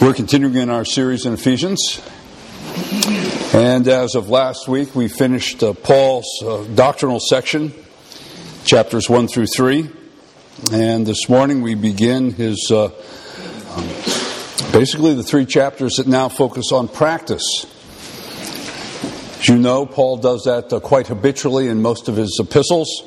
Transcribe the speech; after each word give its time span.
We're 0.00 0.14
continuing 0.14 0.54
in 0.54 0.70
our 0.70 0.84
series 0.84 1.26
in 1.26 1.32
Ephesians. 1.32 2.00
And 3.52 3.88
as 3.88 4.14
of 4.14 4.28
last 4.28 4.68
week, 4.68 4.94
we 4.94 5.08
finished 5.08 5.60
uh, 5.60 5.72
Paul's 5.72 6.40
uh, 6.40 6.62
doctrinal 6.76 7.18
section, 7.18 7.72
chapters 8.64 9.10
1 9.10 9.26
through 9.26 9.48
3. 9.48 9.90
And 10.72 11.04
this 11.04 11.28
morning 11.28 11.62
we 11.62 11.74
begin 11.74 12.32
his 12.32 12.70
uh, 12.70 12.84
um, 12.84 13.88
basically 14.70 15.14
the 15.14 15.24
three 15.24 15.44
chapters 15.44 15.94
that 15.96 16.06
now 16.06 16.28
focus 16.28 16.70
on 16.70 16.86
practice. 16.86 17.66
As 19.40 19.48
you 19.48 19.58
know, 19.58 19.84
Paul 19.84 20.18
does 20.18 20.44
that 20.44 20.72
uh, 20.72 20.78
quite 20.78 21.08
habitually 21.08 21.66
in 21.66 21.82
most 21.82 22.08
of 22.08 22.14
his 22.14 22.38
epistles. 22.40 23.02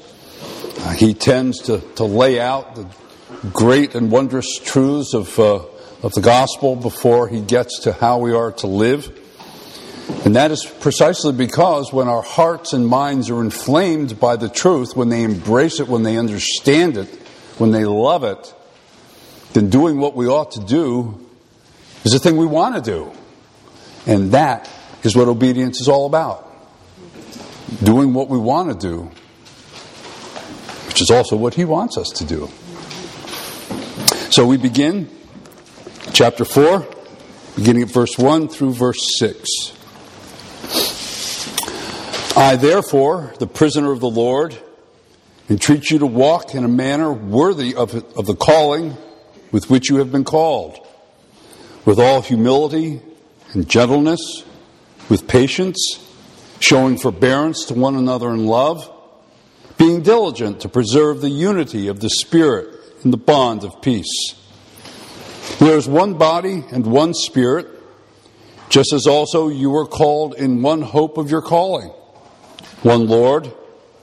Uh, 0.80 0.90
he 0.90 1.14
tends 1.14 1.60
to, 1.62 1.80
to 1.96 2.04
lay 2.04 2.38
out 2.38 2.76
the 2.76 2.86
great 3.54 3.96
and 3.96 4.12
wondrous 4.12 4.60
truths 4.60 5.14
of 5.14 5.40
uh, 5.40 5.60
of 6.04 6.14
the 6.14 6.22
gospel 6.22 6.76
before 6.76 7.28
he 7.28 7.42
gets 7.42 7.82
to 7.82 7.94
how 7.94 8.18
we 8.18 8.34
are 8.34 8.52
to 8.52 8.68
live. 8.68 9.18
And 10.26 10.36
that 10.36 10.52
is 10.52 10.66
precisely 10.66 11.32
because 11.32 11.94
when 11.94 12.08
our 12.08 12.22
hearts 12.22 12.74
and 12.74 12.88
minds 12.88 13.30
are 13.30 13.42
inflamed 13.42 14.20
by 14.20 14.36
the 14.36 14.50
truth, 14.50 14.96
when 14.96 15.10
they 15.10 15.24
embrace 15.24 15.80
it, 15.80 15.88
when 15.88 16.04
they 16.04 16.18
understand 16.18 16.98
it, 16.98 17.08
when 17.58 17.72
they 17.72 17.86
love 17.86 18.24
it, 18.24 18.54
then 19.54 19.70
doing 19.70 20.00
what 20.00 20.16
we 20.16 20.28
ought 20.28 20.52
to 20.52 20.60
do 20.60 21.28
is 22.04 22.14
the 22.14 22.20
thing 22.20 22.38
we 22.38 22.46
want 22.46 22.76
to 22.76 22.82
do. 22.82 23.12
And 24.08 24.32
that 24.32 24.70
is 25.04 25.16
what 25.16 25.28
obedience 25.28 25.82
is 25.82 25.88
all 25.88 26.08
about. 26.08 26.48
Doing 27.84 28.14
what 28.14 28.28
we 28.28 28.38
want 28.38 28.70
to 28.70 28.88
do, 28.88 29.04
which 30.88 31.02
is 31.02 31.12
also 31.12 31.36
what 31.36 31.54
he 31.54 31.64
wants 31.64 31.98
us 31.98 32.10
to 32.10 32.26
do. 32.26 32.50
So 34.32 34.46
we 34.46 34.58
begin 34.58 35.10
chapter 36.14 36.44
4, 36.44 36.86
beginning 37.56 37.84
at 37.84 37.90
verse 37.90 38.18
1 38.18 38.50
through 38.50 38.74
verse 38.74 39.00
6. 39.18 39.48
I, 42.36 42.56
therefore, 42.58 43.34
the 43.40 43.48
prisoner 43.48 43.92
of 43.92 44.00
the 44.00 44.10
Lord, 44.10 44.58
entreat 45.50 45.90
you 45.90 46.00
to 46.00 46.06
walk 46.06 46.54
in 46.54 46.64
a 46.64 46.68
manner 46.68 47.12
worthy 47.12 47.76
of, 47.76 47.94
of 48.18 48.26
the 48.26 48.36
calling 48.36 48.98
with 49.52 49.70
which 49.70 49.90
you 49.90 49.98
have 49.98 50.12
been 50.12 50.24
called, 50.24 50.86
with 51.86 52.00
all 52.00 52.22
humility 52.22 53.02
and 53.54 53.70
gentleness, 53.70 54.44
with 55.10 55.28
patience, 55.28 56.00
showing 56.60 56.98
forbearance 56.98 57.66
to 57.66 57.74
one 57.74 57.96
another 57.96 58.32
in 58.32 58.46
love, 58.46 58.90
being 59.78 60.02
diligent 60.02 60.62
to 60.62 60.70
preserve 60.70 61.22
the 61.22 61.30
unity 61.30 61.88
of 61.88 62.00
the 62.02 62.10
Spirit 62.10 62.68
in 63.04 63.12
the 63.12 63.18
bond 63.18 63.64
of 63.64 63.82
peace. 63.82 64.41
There 65.60 65.78
is 65.78 65.88
one 65.88 66.16
body 66.16 66.64
and 66.72 66.86
one 66.86 67.14
spirit, 67.14 67.68
just 68.70 68.94
as 68.94 69.06
also 69.08 69.50
you 69.50 69.70
were 69.70 69.86
called 69.86 70.36
in 70.36 70.62
one 70.62 70.82
hope 70.82 71.18
of 71.18 71.30
your 71.30 71.42
calling 71.42 71.92
one 72.84 73.08
Lord, 73.08 73.46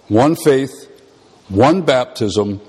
one 0.06 0.36
faith, 0.36 0.88
one 1.48 1.82
baptism, 1.82 2.60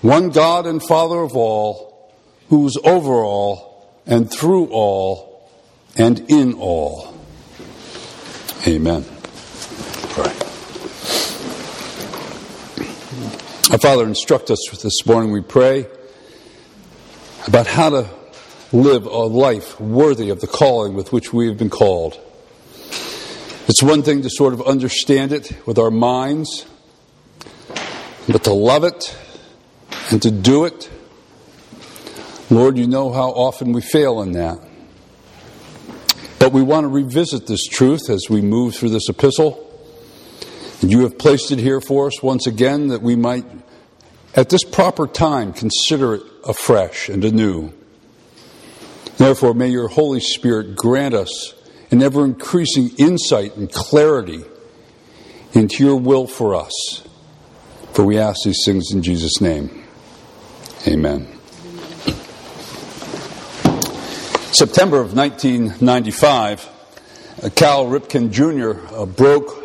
one 0.00 0.30
God 0.30 0.66
and 0.66 0.82
Father 0.82 1.20
of 1.20 1.36
all, 1.36 2.12
who 2.48 2.66
is 2.66 2.78
over 2.84 3.14
all 3.24 3.90
and 4.06 4.30
through 4.30 4.66
all 4.68 5.50
and 5.96 6.20
in 6.30 6.54
all. 6.54 7.14
Amen. 8.66 9.04
Our 13.68 13.78
Father, 13.78 14.04
instruct 14.04 14.50
us 14.50 14.58
this 14.80 15.04
morning, 15.06 15.32
we 15.32 15.40
pray, 15.40 15.86
about 17.48 17.66
how 17.66 17.90
to 17.90 18.08
live 18.82 19.06
a 19.06 19.24
life 19.24 19.80
worthy 19.80 20.28
of 20.30 20.40
the 20.40 20.46
calling 20.46 20.94
with 20.94 21.12
which 21.12 21.32
we 21.32 21.48
have 21.48 21.56
been 21.56 21.70
called. 21.70 22.20
It's 23.68 23.82
one 23.82 24.02
thing 24.02 24.22
to 24.22 24.30
sort 24.30 24.52
of 24.52 24.62
understand 24.62 25.32
it 25.32 25.52
with 25.66 25.78
our 25.78 25.90
minds, 25.90 26.66
but 28.28 28.44
to 28.44 28.52
love 28.52 28.84
it 28.84 29.16
and 30.10 30.22
to 30.22 30.30
do 30.30 30.64
it, 30.66 30.90
Lord, 32.48 32.78
you 32.78 32.86
know 32.86 33.12
how 33.12 33.30
often 33.30 33.72
we 33.72 33.80
fail 33.80 34.22
in 34.22 34.32
that. 34.32 34.58
But 36.38 36.52
we 36.52 36.62
want 36.62 36.84
to 36.84 36.88
revisit 36.88 37.46
this 37.46 37.66
truth 37.66 38.08
as 38.08 38.26
we 38.30 38.40
move 38.40 38.76
through 38.76 38.90
this 38.90 39.08
epistle. 39.08 39.62
And 40.80 40.90
you 40.90 41.00
have 41.00 41.18
placed 41.18 41.50
it 41.50 41.58
here 41.58 41.80
for 41.80 42.06
us 42.06 42.22
once 42.22 42.46
again 42.46 42.88
that 42.88 43.02
we 43.02 43.16
might, 43.16 43.46
at 44.34 44.50
this 44.50 44.62
proper 44.62 45.06
time, 45.06 45.52
consider 45.52 46.16
it 46.16 46.22
afresh 46.44 47.08
and 47.08 47.24
anew. 47.24 47.72
Therefore, 49.16 49.54
may 49.54 49.68
your 49.68 49.88
Holy 49.88 50.20
Spirit 50.20 50.76
grant 50.76 51.14
us 51.14 51.54
an 51.90 52.02
ever 52.02 52.24
increasing 52.24 52.90
insight 52.98 53.56
and 53.56 53.72
clarity 53.72 54.44
into 55.52 55.84
your 55.84 55.96
will 55.96 56.26
for 56.26 56.54
us. 56.54 57.06
For 57.92 58.04
we 58.04 58.18
ask 58.18 58.44
these 58.44 58.60
things 58.64 58.92
in 58.92 59.02
Jesus' 59.02 59.40
name. 59.40 59.84
Amen. 60.86 61.26
September 64.52 65.00
of 65.00 65.14
1995, 65.14 66.68
uh, 67.42 67.50
Cal 67.54 67.86
Ripken 67.86 68.30
Jr. 68.30 68.94
Uh, 68.94 69.06
broke 69.06 69.62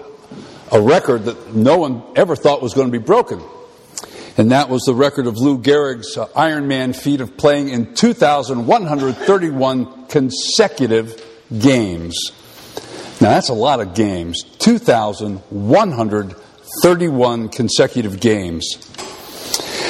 a 0.72 0.82
record 0.82 1.26
that 1.26 1.54
no 1.54 1.78
one 1.78 2.04
ever 2.16 2.36
thought 2.36 2.62
was 2.62 2.74
going 2.74 2.88
to 2.88 2.92
be 2.92 3.04
broken 3.04 3.42
and 4.42 4.52
that 4.52 4.70
was 4.70 4.84
the 4.86 4.96
record 4.96 5.28
of 5.28 5.38
Lou 5.38 5.60
Gehrig's 5.60 6.18
uh, 6.18 6.26
Ironman 6.30 6.96
feat 6.96 7.22
of 7.22 7.38
playing 7.38 7.70
in 7.70 7.94
2,131 7.94 10.08
consecutive 10.08 11.24
games. 11.60 12.32
Now, 13.22 13.30
that's 13.30 13.50
a 13.50 13.54
lot 13.54 13.82
of 13.82 13.94
games. 13.94 14.42
2,131 14.58 17.50
consecutive 17.50 18.20
games. 18.20 18.78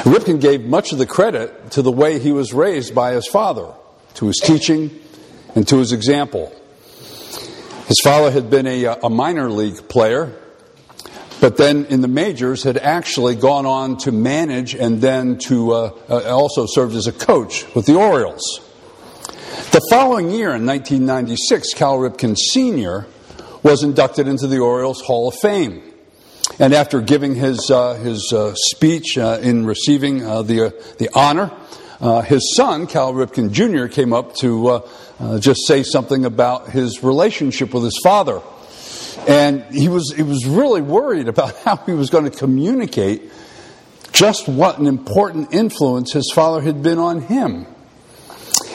Ripken 0.03 0.41
gave 0.41 0.65
much 0.65 0.91
of 0.91 0.97
the 0.97 1.05
credit 1.05 1.71
to 1.71 1.81
the 1.81 1.89
way 1.89 2.19
he 2.19 2.33
was 2.33 2.51
raised 2.51 2.93
by 2.93 3.13
his 3.13 3.27
father, 3.27 3.73
to 4.15 4.27
his 4.27 4.41
teaching, 4.43 4.99
and 5.55 5.65
to 5.69 5.77
his 5.77 5.93
example. 5.93 6.53
His 7.87 8.01
father 8.03 8.29
had 8.29 8.49
been 8.49 8.67
a, 8.67 8.83
a 9.01 9.09
minor 9.09 9.49
league 9.49 9.87
player 9.87 10.40
but 11.41 11.57
then 11.57 11.85
in 11.85 12.01
the 12.01 12.07
majors 12.07 12.63
had 12.63 12.77
actually 12.77 13.35
gone 13.35 13.65
on 13.65 13.97
to 13.97 14.11
manage 14.11 14.75
and 14.75 15.01
then 15.01 15.39
to 15.39 15.71
uh, 15.73 15.91
uh, 16.07 16.33
also 16.33 16.67
served 16.67 16.95
as 16.95 17.07
a 17.07 17.11
coach 17.11 17.65
with 17.75 17.87
the 17.87 17.95
Orioles. 17.95 18.61
The 19.71 19.81
following 19.89 20.29
year, 20.29 20.53
in 20.53 20.65
1996, 20.65 21.73
Cal 21.73 21.97
Ripken 21.97 22.37
Sr. 22.37 23.07
was 23.63 23.83
inducted 23.83 24.27
into 24.27 24.45
the 24.45 24.59
Orioles 24.59 25.01
Hall 25.01 25.27
of 25.29 25.35
Fame. 25.35 25.81
And 26.59 26.73
after 26.73 27.01
giving 27.01 27.33
his, 27.33 27.71
uh, 27.71 27.95
his 27.95 28.31
uh, 28.31 28.53
speech 28.55 29.17
uh, 29.17 29.39
in 29.41 29.65
receiving 29.65 30.23
uh, 30.23 30.43
the, 30.43 30.75
the 30.99 31.09
honor, 31.15 31.51
his 32.25 32.55
son, 32.55 32.85
Cal 32.85 33.13
Ripken 33.13 33.51
Jr., 33.51 33.87
came 33.87 34.13
up 34.13 34.35
to 34.37 34.83
just 35.39 35.65
say 35.65 35.81
something 35.81 36.23
about 36.23 36.69
his 36.69 37.03
relationship 37.03 37.73
with 37.73 37.83
his 37.83 37.99
father. 38.03 38.41
And 39.27 39.63
he 39.65 39.89
was, 39.89 40.13
he 40.15 40.23
was 40.23 40.45
really 40.45 40.81
worried 40.81 41.27
about 41.27 41.55
how 41.63 41.77
he 41.77 41.93
was 41.93 42.09
going 42.09 42.29
to 42.29 42.35
communicate 42.37 43.31
just 44.11 44.47
what 44.47 44.77
an 44.77 44.87
important 44.87 45.53
influence 45.53 46.13
his 46.13 46.31
father 46.33 46.61
had 46.61 46.83
been 46.83 46.97
on 46.97 47.21
him. 47.21 47.65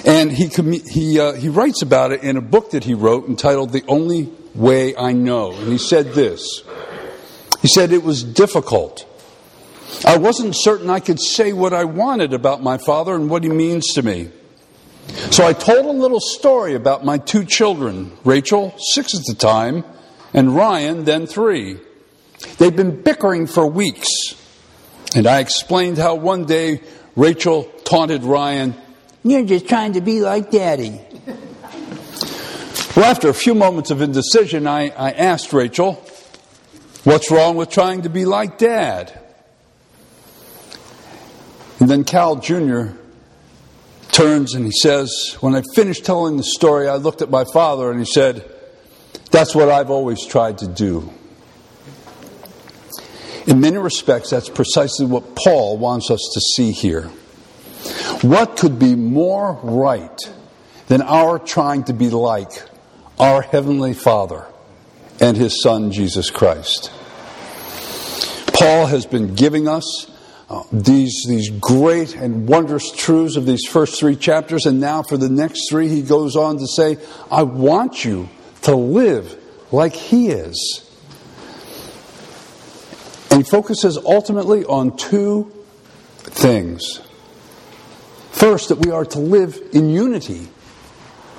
And 0.04 0.30
he, 0.30 0.46
he, 0.88 1.20
uh, 1.20 1.32
he 1.32 1.48
writes 1.48 1.82
about 1.82 2.12
it 2.12 2.22
in 2.22 2.36
a 2.36 2.40
book 2.40 2.70
that 2.70 2.84
he 2.84 2.94
wrote 2.94 3.28
entitled 3.28 3.72
The 3.72 3.84
Only 3.88 4.32
Way 4.54 4.96
I 4.96 5.12
Know. 5.12 5.52
And 5.52 5.68
he 5.68 5.78
said 5.78 6.12
this 6.12 6.62
He 7.60 7.68
said, 7.68 7.92
It 7.92 8.04
was 8.04 8.22
difficult. 8.22 9.04
I 10.04 10.16
wasn't 10.16 10.54
certain 10.56 10.90
I 10.90 11.00
could 11.00 11.20
say 11.20 11.52
what 11.52 11.72
I 11.72 11.84
wanted 11.84 12.32
about 12.32 12.62
my 12.62 12.78
father 12.78 13.14
and 13.14 13.30
what 13.30 13.42
he 13.42 13.48
means 13.48 13.86
to 13.94 14.02
me. 14.02 14.30
So 15.30 15.46
I 15.46 15.52
told 15.52 15.86
a 15.86 15.92
little 15.92 16.20
story 16.20 16.74
about 16.74 17.04
my 17.04 17.18
two 17.18 17.44
children, 17.44 18.12
Rachel, 18.24 18.74
six 18.78 19.14
at 19.14 19.24
the 19.24 19.34
time, 19.34 19.84
and 20.36 20.54
Ryan, 20.54 21.04
then 21.04 21.26
three. 21.26 21.78
They'd 22.58 22.76
been 22.76 23.02
bickering 23.02 23.46
for 23.46 23.66
weeks. 23.66 24.06
And 25.16 25.26
I 25.26 25.40
explained 25.40 25.96
how 25.96 26.14
one 26.16 26.44
day 26.44 26.82
Rachel 27.16 27.64
taunted 27.84 28.22
Ryan, 28.22 28.74
You're 29.24 29.46
just 29.46 29.66
trying 29.66 29.94
to 29.94 30.02
be 30.02 30.20
like 30.20 30.50
daddy. 30.50 31.00
well, 32.94 33.06
after 33.06 33.30
a 33.30 33.34
few 33.34 33.54
moments 33.54 33.90
of 33.90 34.02
indecision, 34.02 34.66
I, 34.66 34.90
I 34.90 35.12
asked 35.12 35.52
Rachel, 35.54 35.94
What's 37.04 37.30
wrong 37.30 37.56
with 37.56 37.70
trying 37.70 38.02
to 38.02 38.10
be 38.10 38.26
like 38.26 38.58
dad? 38.58 39.18
And 41.80 41.88
then 41.88 42.04
Cal 42.04 42.36
Jr. 42.36 42.88
turns 44.12 44.54
and 44.54 44.66
he 44.66 44.72
says, 44.72 45.36
When 45.40 45.54
I 45.54 45.62
finished 45.74 46.04
telling 46.04 46.36
the 46.36 46.42
story, 46.42 46.88
I 46.88 46.96
looked 46.96 47.22
at 47.22 47.30
my 47.30 47.44
father 47.52 47.90
and 47.90 47.98
he 48.00 48.06
said, 48.06 48.50
that's 49.36 49.54
what 49.54 49.68
I've 49.68 49.90
always 49.90 50.24
tried 50.24 50.58
to 50.58 50.66
do. 50.66 51.12
In 53.46 53.60
many 53.60 53.76
respects, 53.76 54.30
that's 54.30 54.48
precisely 54.48 55.04
what 55.04 55.36
Paul 55.36 55.76
wants 55.76 56.10
us 56.10 56.20
to 56.32 56.40
see 56.40 56.72
here. 56.72 57.10
What 58.22 58.56
could 58.56 58.78
be 58.78 58.94
more 58.94 59.60
right 59.62 60.18
than 60.88 61.02
our 61.02 61.38
trying 61.38 61.84
to 61.84 61.92
be 61.92 62.08
like 62.08 62.50
our 63.18 63.42
Heavenly 63.42 63.92
Father 63.92 64.46
and 65.20 65.36
His 65.36 65.62
Son, 65.62 65.92
Jesus 65.92 66.30
Christ. 66.30 66.90
Paul 68.54 68.86
has 68.86 69.04
been 69.04 69.34
giving 69.34 69.68
us 69.68 70.10
uh, 70.48 70.62
these, 70.72 71.24
these 71.28 71.50
great 71.50 72.16
and 72.16 72.48
wondrous 72.48 72.90
truths 72.90 73.36
of 73.36 73.44
these 73.44 73.66
first 73.66 74.00
three 74.00 74.16
chapters, 74.16 74.64
and 74.64 74.80
now 74.80 75.02
for 75.02 75.18
the 75.18 75.28
next 75.28 75.68
three, 75.68 75.88
he 75.88 76.00
goes 76.00 76.36
on 76.36 76.56
to 76.58 76.66
say, 76.66 76.96
I 77.30 77.42
want 77.42 78.04
you 78.04 78.30
to 78.66 78.74
live 78.74 79.38
like 79.70 79.94
He 79.94 80.28
is. 80.28 80.82
And 83.30 83.44
he 83.44 83.50
focuses 83.50 83.96
ultimately 83.96 84.64
on 84.64 84.96
two 84.96 85.52
things. 86.14 87.00
First, 88.32 88.70
that 88.70 88.84
we 88.84 88.90
are 88.90 89.04
to 89.04 89.18
live 89.18 89.60
in 89.72 89.88
unity, 89.88 90.48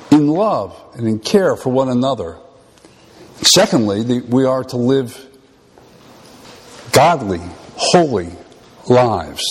in 0.10 0.28
love, 0.28 0.80
and 0.96 1.08
in 1.08 1.20
care 1.20 1.56
for 1.56 1.70
one 1.70 1.90
another. 1.90 2.38
Secondly, 3.42 4.04
that 4.04 4.30
we 4.30 4.46
are 4.46 4.64
to 4.64 4.78
live 4.78 5.26
godly, 6.94 7.42
holy 7.76 8.32
lives. 8.88 9.44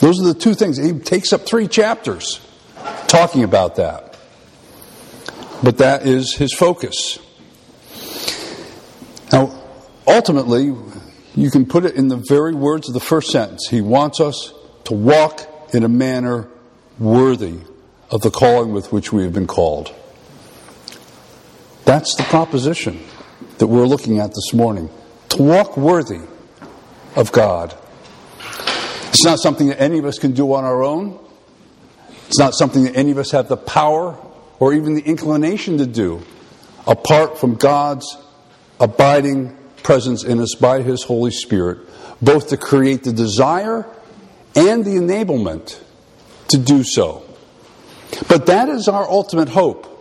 Those 0.00 0.20
are 0.20 0.24
the 0.24 0.38
two 0.38 0.54
things. 0.54 0.76
He 0.76 0.92
takes 0.98 1.32
up 1.32 1.46
three 1.46 1.66
chapters 1.66 2.40
talking 3.08 3.42
about 3.42 3.76
that. 3.76 4.05
But 5.62 5.78
that 5.78 6.06
is 6.06 6.34
his 6.34 6.52
focus. 6.52 7.18
Now, 9.32 9.58
ultimately, 10.06 10.74
you 11.34 11.50
can 11.50 11.66
put 11.66 11.84
it 11.84 11.94
in 11.94 12.08
the 12.08 12.22
very 12.28 12.54
words 12.54 12.88
of 12.88 12.94
the 12.94 13.00
first 13.00 13.30
sentence. 13.30 13.68
He 13.68 13.80
wants 13.80 14.20
us 14.20 14.52
to 14.84 14.94
walk 14.94 15.48
in 15.72 15.82
a 15.82 15.88
manner 15.88 16.48
worthy 16.98 17.58
of 18.10 18.22
the 18.22 18.30
calling 18.30 18.72
with 18.72 18.92
which 18.92 19.12
we 19.12 19.22
have 19.24 19.32
been 19.32 19.46
called. 19.46 19.94
That's 21.84 22.14
the 22.16 22.22
proposition 22.24 23.02
that 23.58 23.66
we're 23.66 23.86
looking 23.86 24.18
at 24.18 24.30
this 24.30 24.52
morning. 24.52 24.90
To 25.30 25.42
walk 25.42 25.76
worthy 25.76 26.20
of 27.14 27.32
God. 27.32 27.74
It's 29.08 29.24
not 29.24 29.38
something 29.38 29.68
that 29.68 29.80
any 29.80 29.98
of 29.98 30.04
us 30.04 30.18
can 30.18 30.32
do 30.32 30.52
on 30.52 30.64
our 30.64 30.82
own. 30.82 31.18
It's 32.26 32.38
not 32.38 32.54
something 32.54 32.84
that 32.84 32.96
any 32.96 33.10
of 33.10 33.18
us 33.18 33.30
have 33.30 33.48
the 33.48 33.56
power 33.56 34.18
or 34.58 34.72
even 34.72 34.94
the 34.94 35.02
inclination 35.02 35.78
to 35.78 35.86
do 35.86 36.22
apart 36.86 37.38
from 37.38 37.56
God's 37.56 38.16
abiding 38.80 39.56
presence 39.82 40.24
in 40.24 40.40
us 40.40 40.54
by 40.54 40.82
His 40.82 41.02
Holy 41.02 41.30
Spirit, 41.30 41.78
both 42.22 42.48
to 42.48 42.56
create 42.56 43.04
the 43.04 43.12
desire 43.12 43.86
and 44.54 44.84
the 44.84 44.96
enablement 44.96 45.80
to 46.48 46.58
do 46.58 46.82
so. 46.82 47.22
But 48.28 48.46
that 48.46 48.68
is 48.68 48.88
our 48.88 49.08
ultimate 49.08 49.48
hope. 49.48 49.92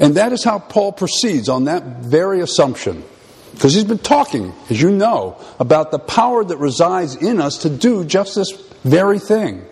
And 0.00 0.16
that 0.16 0.32
is 0.32 0.44
how 0.44 0.58
Paul 0.58 0.92
proceeds 0.92 1.48
on 1.48 1.64
that 1.64 2.00
very 2.00 2.40
assumption. 2.40 3.04
Because 3.52 3.74
he's 3.74 3.84
been 3.84 3.98
talking, 3.98 4.52
as 4.70 4.80
you 4.80 4.90
know, 4.90 5.40
about 5.58 5.90
the 5.90 5.98
power 5.98 6.44
that 6.44 6.58
resides 6.58 7.16
in 7.16 7.40
us 7.40 7.58
to 7.58 7.70
do 7.70 8.04
just 8.04 8.34
this 8.34 8.52
very 8.84 9.18
thing. 9.18 9.64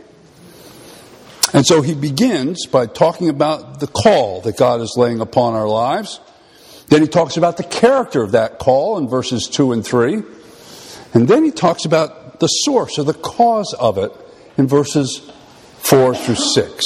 And 1.53 1.67
so 1.67 1.81
he 1.81 1.95
begins 1.95 2.67
by 2.67 2.87
talking 2.87 3.29
about 3.29 3.81
the 3.81 3.87
call 3.87 4.41
that 4.43 4.57
God 4.57 4.81
is 4.81 4.95
laying 4.97 5.21
upon 5.21 5.55
our 5.55 5.69
lives. 5.69 6.21
Then 6.89 7.03
he 7.03 7.09
talks 7.09 7.37
about 7.37 7.57
the 7.57 7.65
character 7.65 8.23
of 8.23 8.33
that 8.33 8.59
call 8.59 8.99
in 8.99 9.09
verses 9.09 9.49
2 9.49 9.73
and 9.73 9.85
3. 9.85 10.23
And 11.15 11.29
then 11.29 11.45
he 11.45 11.51
talks 11.51 11.85
about 11.85 12.41
the 12.41 12.49
source 12.49 12.99
or 12.99 13.05
the 13.05 13.15
cause 13.15 13.75
of 13.79 13.99
it 13.99 14.13
in 14.57 14.67
verses 14.67 15.31
4 15.79 16.15
through 16.15 16.35
6, 16.35 16.85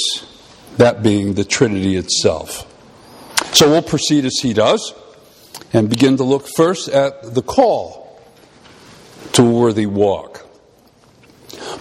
that 0.76 1.02
being 1.02 1.34
the 1.34 1.44
Trinity 1.44 1.96
itself. 1.96 2.66
So 3.54 3.70
we'll 3.70 3.82
proceed 3.82 4.24
as 4.24 4.38
he 4.40 4.52
does 4.52 4.94
and 5.72 5.88
begin 5.88 6.16
to 6.18 6.24
look 6.24 6.46
first 6.46 6.88
at 6.88 7.34
the 7.34 7.42
call 7.42 8.20
to 9.32 9.42
a 9.42 9.50
worthy 9.50 9.86
walk. 9.86 10.46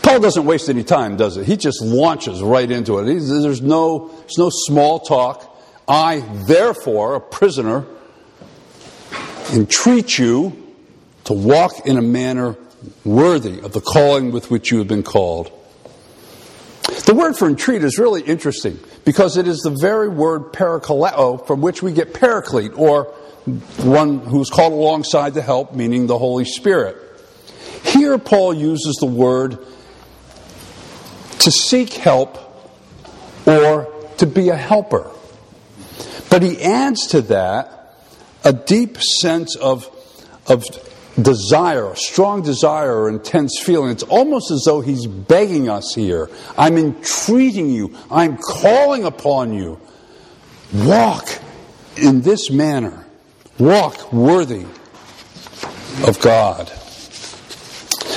Paul 0.01 0.19
doesn't 0.19 0.45
waste 0.45 0.69
any 0.69 0.83
time, 0.83 1.17
does 1.17 1.37
it? 1.37 1.45
He 1.45 1.57
just 1.57 1.81
launches 1.81 2.41
right 2.41 2.69
into 2.69 2.99
it. 2.99 3.05
there's, 3.05 3.61
no, 3.61 4.09
there's 4.19 4.37
no 4.37 4.49
small 4.51 4.99
talk. 4.99 5.45
I, 5.87 6.19
therefore, 6.47 7.15
a 7.15 7.21
prisoner, 7.21 7.85
entreat 9.53 10.17
you 10.17 10.73
to 11.25 11.33
walk 11.33 11.85
in 11.85 11.97
a 11.97 12.01
manner 12.01 12.55
worthy 13.03 13.59
of 13.59 13.73
the 13.73 13.81
calling 13.81 14.31
with 14.31 14.51
which 14.51 14.71
you 14.71 14.77
have 14.79 14.87
been 14.87 15.03
called. 15.03 15.51
The 17.05 17.13
word 17.13 17.35
for 17.35 17.47
entreat 17.47 17.83
is 17.83 17.97
really 17.97 18.21
interesting 18.21 18.79
because 19.05 19.37
it 19.37 19.47
is 19.47 19.59
the 19.59 19.75
very 19.79 20.09
word 20.09 20.53
parakaleo 20.53 21.13
oh, 21.15 21.37
from 21.37 21.61
which 21.61 21.81
we 21.81 21.91
get 21.91 22.13
paraclete, 22.13 22.71
or 22.77 23.05
one 23.77 24.19
who's 24.19 24.49
called 24.49 24.73
alongside 24.73 25.33
to 25.33 25.41
help, 25.41 25.73
meaning 25.73 26.07
the 26.07 26.17
Holy 26.17 26.45
Spirit. 26.45 26.97
Here, 27.83 28.17
Paul 28.17 28.53
uses 28.53 28.95
the 28.99 29.07
word 29.07 29.57
to 31.39 31.51
seek 31.51 31.93
help 31.93 32.37
or 33.45 33.91
to 34.17 34.25
be 34.25 34.49
a 34.49 34.55
helper. 34.55 35.09
But 36.29 36.43
he 36.43 36.61
adds 36.61 37.07
to 37.07 37.21
that 37.23 37.97
a 38.43 38.53
deep 38.53 38.97
sense 39.01 39.55
of, 39.55 39.89
of 40.47 40.63
desire, 41.21 41.91
a 41.91 41.95
strong 41.95 42.41
desire 42.41 42.95
or 42.95 43.09
intense 43.09 43.59
feeling. 43.59 43.91
It's 43.91 44.03
almost 44.03 44.51
as 44.51 44.63
though 44.65 44.81
he's 44.81 45.07
begging 45.07 45.69
us 45.69 45.93
here. 45.93 46.29
I'm 46.57 46.77
entreating 46.77 47.69
you. 47.69 47.95
I'm 48.11 48.37
calling 48.37 49.05
upon 49.05 49.53
you. 49.53 49.79
Walk 50.73 51.27
in 51.97 52.21
this 52.21 52.49
manner. 52.49 53.05
Walk 53.57 54.13
worthy 54.13 54.65
of 56.07 56.19
God. 56.21 56.71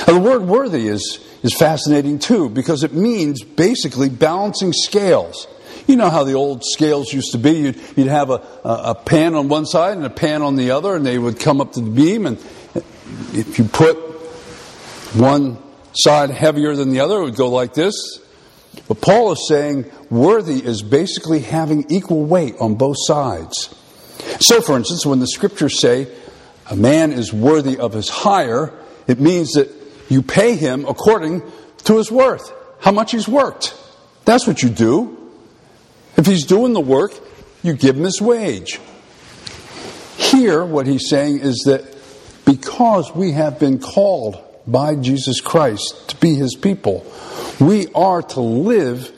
And 0.07 0.17
the 0.17 0.21
word 0.21 0.43
worthy 0.43 0.87
is, 0.87 1.19
is 1.43 1.53
fascinating 1.53 2.19
too 2.19 2.49
because 2.49 2.83
it 2.83 2.93
means 2.93 3.43
basically 3.43 4.09
balancing 4.09 4.73
scales. 4.73 5.47
You 5.85 5.97
know 5.97 6.09
how 6.09 6.23
the 6.23 6.33
old 6.33 6.63
scales 6.63 7.11
used 7.11 7.33
to 7.33 7.37
be. 7.37 7.51
You'd, 7.51 7.79
you'd 7.95 8.07
have 8.07 8.29
a, 8.29 8.41
a, 8.63 8.81
a 8.91 8.95
pan 8.95 9.35
on 9.35 9.49
one 9.49 9.65
side 9.65 9.97
and 9.97 10.05
a 10.05 10.09
pan 10.09 10.41
on 10.41 10.55
the 10.55 10.71
other, 10.71 10.95
and 10.95 11.05
they 11.05 11.19
would 11.19 11.39
come 11.39 11.59
up 11.59 11.73
to 11.73 11.81
the 11.81 11.89
beam, 11.89 12.25
and 12.25 12.37
if 13.33 13.59
you 13.59 13.65
put 13.65 13.97
one 15.13 15.57
side 15.93 16.29
heavier 16.29 16.75
than 16.75 16.89
the 16.89 17.01
other, 17.01 17.17
it 17.17 17.23
would 17.23 17.35
go 17.35 17.49
like 17.49 17.73
this. 17.73 17.93
But 18.87 19.01
Paul 19.01 19.33
is 19.33 19.47
saying 19.47 19.91
worthy 20.09 20.63
is 20.63 20.81
basically 20.81 21.41
having 21.41 21.85
equal 21.89 22.23
weight 22.23 22.55
on 22.59 22.75
both 22.75 22.97
sides. 22.99 23.75
So, 24.39 24.61
for 24.61 24.77
instance, 24.77 25.05
when 25.05 25.19
the 25.19 25.27
scriptures 25.27 25.79
say 25.79 26.07
a 26.69 26.75
man 26.75 27.11
is 27.11 27.33
worthy 27.33 27.77
of 27.77 27.93
his 27.93 28.09
hire, 28.09 28.73
it 29.05 29.19
means 29.19 29.51
that 29.51 29.69
you 30.13 30.21
pay 30.21 30.55
him 30.55 30.85
according 30.85 31.41
to 31.85 31.97
his 31.97 32.11
worth, 32.11 32.53
how 32.79 32.91
much 32.91 33.11
he's 33.11 33.27
worked. 33.27 33.75
That's 34.25 34.47
what 34.47 34.63
you 34.63 34.69
do. 34.69 35.31
If 36.15 36.25
he's 36.25 36.45
doing 36.45 36.73
the 36.73 36.79
work, 36.79 37.11
you 37.63 37.73
give 37.73 37.97
him 37.97 38.03
his 38.03 38.21
wage. 38.21 38.79
Here, 40.17 40.63
what 40.63 40.87
he's 40.87 41.09
saying 41.09 41.39
is 41.39 41.63
that 41.65 41.83
because 42.45 43.13
we 43.13 43.31
have 43.31 43.59
been 43.59 43.79
called 43.79 44.41
by 44.67 44.95
Jesus 44.95 45.41
Christ 45.41 46.09
to 46.09 46.15
be 46.17 46.35
his 46.35 46.55
people, 46.55 47.05
we 47.59 47.87
are 47.93 48.21
to 48.21 48.41
live 48.41 49.11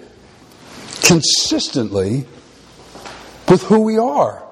consistently 1.04 2.26
with 3.50 3.64
who 3.64 3.82
we 3.82 3.98
are, 3.98 4.44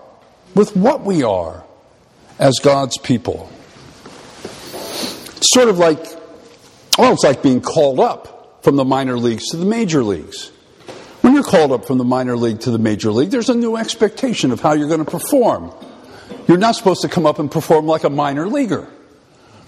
with 0.53 0.75
what 0.75 1.01
we 1.01 1.23
are 1.23 1.63
as 2.39 2.59
God's 2.61 2.97
people. 2.97 3.49
Sort 5.41 5.69
of 5.69 5.77
like, 5.77 6.22
well, 6.97 7.13
it's 7.13 7.23
like 7.23 7.41
being 7.41 7.61
called 7.61 7.99
up 7.99 8.63
from 8.63 8.75
the 8.75 8.85
minor 8.85 9.17
leagues 9.17 9.49
to 9.49 9.57
the 9.57 9.65
major 9.65 10.03
leagues. 10.03 10.49
When 11.21 11.33
you're 11.33 11.43
called 11.43 11.71
up 11.71 11.85
from 11.85 11.97
the 11.97 12.03
minor 12.03 12.35
league 12.35 12.61
to 12.61 12.71
the 12.71 12.77
major 12.77 13.11
league, 13.11 13.29
there's 13.29 13.49
a 13.49 13.55
new 13.55 13.77
expectation 13.77 14.51
of 14.51 14.59
how 14.59 14.73
you're 14.73 14.89
going 14.89 15.03
to 15.03 15.09
perform. 15.09 15.71
You're 16.47 16.57
not 16.57 16.75
supposed 16.75 17.01
to 17.01 17.09
come 17.09 17.25
up 17.25 17.39
and 17.39 17.49
perform 17.49 17.85
like 17.85 18.03
a 18.03 18.09
minor 18.09 18.47
leaguer. 18.47 18.89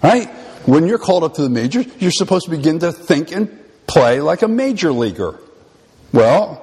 Right? 0.02 0.28
When 0.66 0.86
you're 0.86 0.98
called 0.98 1.24
up 1.24 1.34
to 1.34 1.42
the 1.42 1.48
majors, 1.48 1.86
you're 1.98 2.10
supposed 2.10 2.44
to 2.44 2.50
begin 2.50 2.80
to 2.80 2.92
think 2.92 3.32
and 3.32 3.58
play 3.86 4.20
like 4.20 4.42
a 4.42 4.48
major 4.48 4.92
leaguer. 4.92 5.40
Well, 6.12 6.56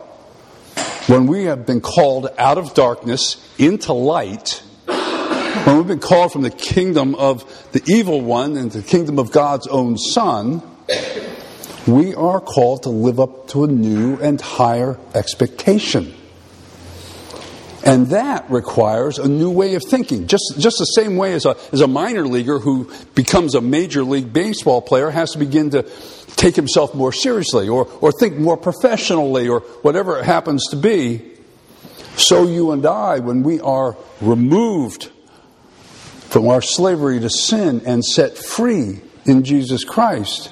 when 1.08 1.28
we 1.28 1.46
have 1.46 1.66
been 1.66 1.82
called 1.82 2.30
out 2.38 2.58
of 2.58 2.74
darkness 2.74 3.38
into 3.58 3.94
light, 3.94 4.64
when 5.66 5.78
we've 5.78 5.88
been 5.88 6.00
called 6.00 6.34
from 6.34 6.42
the 6.42 6.50
kingdom 6.50 7.16
of 7.16 7.72
the 7.72 7.82
evil 7.88 8.20
one 8.20 8.58
into 8.58 8.82
the 8.82 8.88
kingdom 8.88 9.18
of 9.18 9.32
God's 9.32 9.66
own 9.68 9.98
Son, 9.98 10.62
we 11.88 12.14
are 12.16 12.42
called 12.42 12.84
to 12.84 12.90
live 12.90 13.18
up 13.18 13.48
to 13.50 13.64
a 13.64 13.68
new 13.68 14.18
and 14.18 14.42
higher 14.42 15.00
expectation. 15.16 16.14
And 17.86 18.08
that 18.08 18.50
requires 18.50 19.20
a 19.20 19.28
new 19.28 19.52
way 19.52 19.76
of 19.76 19.84
thinking. 19.90 20.28
Just, 20.28 20.56
just 20.58 20.80
the 20.80 20.86
same 20.86 21.16
way 21.16 21.34
as 21.34 21.46
a, 21.46 21.56
as 21.72 21.80
a 21.80 21.88
minor 21.88 22.26
leaguer 22.26 22.60
who 22.60 22.92
becomes 23.16 23.56
a 23.56 23.62
major 23.62 24.04
league 24.04 24.34
baseball 24.34 24.82
player 24.82 25.10
has 25.10 25.32
to 25.32 25.38
begin 25.38 25.70
to 25.70 25.84
take 26.36 26.58
himself 26.58 26.94
more 26.94 27.14
seriously 27.14 27.70
or, 27.70 27.88
or 28.02 28.12
think 28.12 28.38
more 28.38 28.58
professionally 28.58 29.48
or 29.48 29.62
whatever 29.82 30.20
it 30.20 30.26
happens 30.26 30.68
to 30.72 30.76
be. 30.76 31.22
So 32.18 32.46
you 32.46 32.72
and 32.72 32.86
I, 32.86 33.20
when 33.20 33.44
we 33.44 33.62
are 33.62 33.96
removed 34.20 35.10
from 36.34 36.48
our 36.48 36.64
slavery 36.64 37.20
to 37.20 37.30
sin 37.30 37.84
and 37.86 38.04
set 38.04 38.36
free 38.36 39.00
in 39.24 39.44
Jesus 39.44 39.84
Christ, 39.84 40.52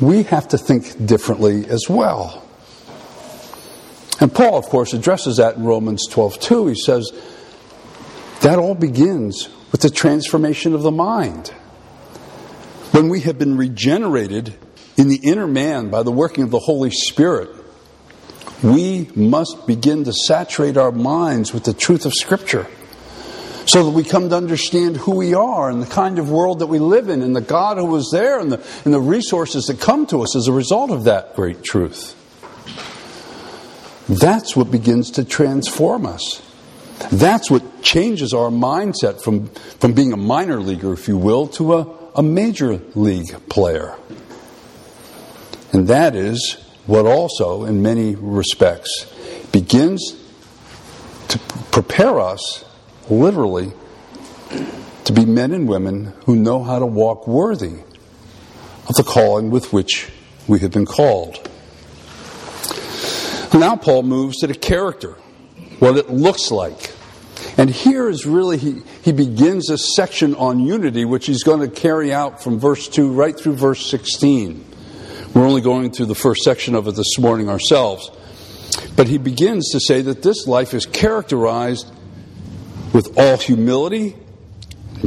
we 0.00 0.24
have 0.24 0.48
to 0.48 0.58
think 0.58 1.06
differently 1.06 1.68
as 1.68 1.88
well. 1.88 2.44
And 4.20 4.34
Paul, 4.34 4.58
of 4.58 4.64
course, 4.64 4.92
addresses 4.92 5.36
that 5.36 5.54
in 5.54 5.62
Romans 5.62 6.08
12 6.10 6.40
2. 6.40 6.66
He 6.66 6.74
says 6.74 7.12
that 8.40 8.58
all 8.58 8.74
begins 8.74 9.48
with 9.70 9.82
the 9.82 9.90
transformation 9.90 10.74
of 10.74 10.82
the 10.82 10.90
mind. 10.90 11.50
When 12.90 13.08
we 13.08 13.20
have 13.20 13.38
been 13.38 13.56
regenerated 13.56 14.52
in 14.96 15.10
the 15.10 15.20
inner 15.22 15.46
man 15.46 15.90
by 15.90 16.02
the 16.02 16.10
working 16.10 16.42
of 16.42 16.50
the 16.50 16.58
Holy 16.58 16.90
Spirit, 16.90 17.50
we 18.64 19.08
must 19.14 19.64
begin 19.68 20.02
to 20.02 20.12
saturate 20.12 20.76
our 20.76 20.90
minds 20.90 21.54
with 21.54 21.62
the 21.62 21.72
truth 21.72 22.04
of 22.04 22.14
Scripture 22.14 22.66
so 23.66 23.84
that 23.84 23.90
we 23.90 24.04
come 24.04 24.28
to 24.30 24.36
understand 24.36 24.96
who 24.96 25.16
we 25.16 25.34
are 25.34 25.70
and 25.70 25.82
the 25.82 25.86
kind 25.86 26.18
of 26.18 26.30
world 26.30 26.58
that 26.60 26.66
we 26.66 26.78
live 26.78 27.08
in 27.08 27.22
and 27.22 27.34
the 27.34 27.40
God 27.40 27.78
who 27.78 27.86
was 27.86 28.10
there 28.12 28.38
and 28.38 28.50
the, 28.50 28.64
and 28.84 28.92
the 28.92 29.00
resources 29.00 29.64
that 29.66 29.80
come 29.80 30.06
to 30.06 30.22
us 30.22 30.36
as 30.36 30.48
a 30.48 30.52
result 30.52 30.90
of 30.90 31.04
that 31.04 31.36
great 31.36 31.62
truth. 31.62 32.18
That's 34.08 34.56
what 34.56 34.70
begins 34.70 35.12
to 35.12 35.24
transform 35.24 36.06
us. 36.06 36.42
That's 37.10 37.50
what 37.50 37.82
changes 37.82 38.32
our 38.32 38.50
mindset 38.50 39.22
from, 39.22 39.48
from 39.48 39.92
being 39.92 40.12
a 40.12 40.16
minor 40.16 40.60
leaguer, 40.60 40.92
if 40.92 41.08
you 41.08 41.16
will, 41.16 41.46
to 41.48 41.74
a, 41.74 41.98
a 42.16 42.22
major 42.22 42.80
league 42.94 43.48
player. 43.48 43.96
And 45.72 45.88
that 45.88 46.14
is 46.14 46.54
what 46.86 47.06
also, 47.06 47.64
in 47.64 47.82
many 47.82 48.14
respects, 48.14 49.06
begins 49.52 50.16
to 51.28 51.38
prepare 51.70 52.20
us, 52.20 52.64
literally, 53.10 53.72
to 55.04 55.12
be 55.12 55.24
men 55.24 55.52
and 55.52 55.68
women 55.68 56.12
who 56.26 56.36
know 56.36 56.62
how 56.62 56.78
to 56.78 56.86
walk 56.86 57.26
worthy 57.26 57.80
of 58.88 58.94
the 58.96 59.02
calling 59.02 59.50
with 59.50 59.72
which 59.72 60.10
we 60.46 60.60
have 60.60 60.70
been 60.70 60.86
called. 60.86 61.48
Now, 63.54 63.76
Paul 63.76 64.02
moves 64.04 64.38
to 64.38 64.46
the 64.46 64.54
character, 64.54 65.12
what 65.78 65.96
it 65.96 66.10
looks 66.10 66.50
like. 66.50 66.92
And 67.58 67.68
here 67.68 68.08
is 68.08 68.24
really, 68.24 68.56
he, 68.56 68.82
he 69.02 69.12
begins 69.12 69.68
a 69.68 69.76
section 69.76 70.34
on 70.36 70.60
unity, 70.60 71.04
which 71.04 71.26
he's 71.26 71.42
going 71.42 71.60
to 71.60 71.68
carry 71.68 72.12
out 72.12 72.42
from 72.42 72.58
verse 72.58 72.88
2 72.88 73.12
right 73.12 73.38
through 73.38 73.54
verse 73.54 73.84
16. 73.86 74.64
We're 75.34 75.46
only 75.46 75.60
going 75.60 75.92
through 75.92 76.06
the 76.06 76.14
first 76.14 76.42
section 76.42 76.74
of 76.74 76.88
it 76.88 76.94
this 76.94 77.18
morning 77.18 77.48
ourselves. 77.48 78.10
But 78.96 79.08
he 79.08 79.18
begins 79.18 79.70
to 79.72 79.80
say 79.80 80.02
that 80.02 80.22
this 80.22 80.46
life 80.46 80.72
is 80.72 80.86
characterized 80.86 81.90
with 82.92 83.18
all 83.18 83.36
humility, 83.38 84.16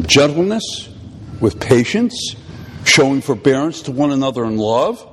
gentleness, 0.01 0.89
with 1.39 1.59
patience, 1.59 2.35
showing 2.83 3.21
forbearance 3.21 3.83
to 3.83 3.91
one 3.91 4.11
another 4.11 4.45
in 4.45 4.57
love, 4.57 5.05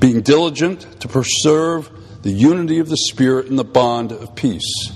being 0.00 0.22
diligent 0.22 1.00
to 1.00 1.08
preserve 1.08 1.90
the 2.22 2.30
unity 2.30 2.78
of 2.78 2.88
the 2.88 2.96
Spirit 2.96 3.46
and 3.46 3.58
the 3.58 3.64
bond 3.64 4.12
of 4.12 4.34
peace. 4.34 4.90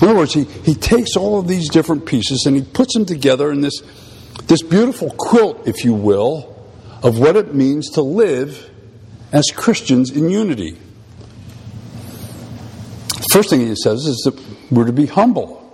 In 0.00 0.08
other 0.08 0.18
words, 0.18 0.32
he, 0.32 0.44
he 0.44 0.74
takes 0.74 1.16
all 1.16 1.40
of 1.40 1.48
these 1.48 1.68
different 1.68 2.06
pieces 2.06 2.44
and 2.46 2.54
he 2.54 2.62
puts 2.62 2.94
them 2.94 3.04
together 3.04 3.50
in 3.50 3.62
this, 3.62 3.82
this 4.44 4.62
beautiful 4.62 5.10
quilt, 5.10 5.66
if 5.66 5.84
you 5.84 5.92
will, 5.92 6.56
of 7.02 7.18
what 7.18 7.36
it 7.36 7.52
means 7.52 7.90
to 7.90 8.02
live 8.02 8.70
as 9.32 9.50
Christians 9.54 10.10
in 10.10 10.30
unity. 10.30 10.78
First 13.32 13.50
thing 13.50 13.60
he 13.60 13.74
says 13.74 14.04
is 14.06 14.16
that 14.24 14.40
we're 14.70 14.86
to 14.86 14.92
be 14.92 15.06
humble. 15.06 15.64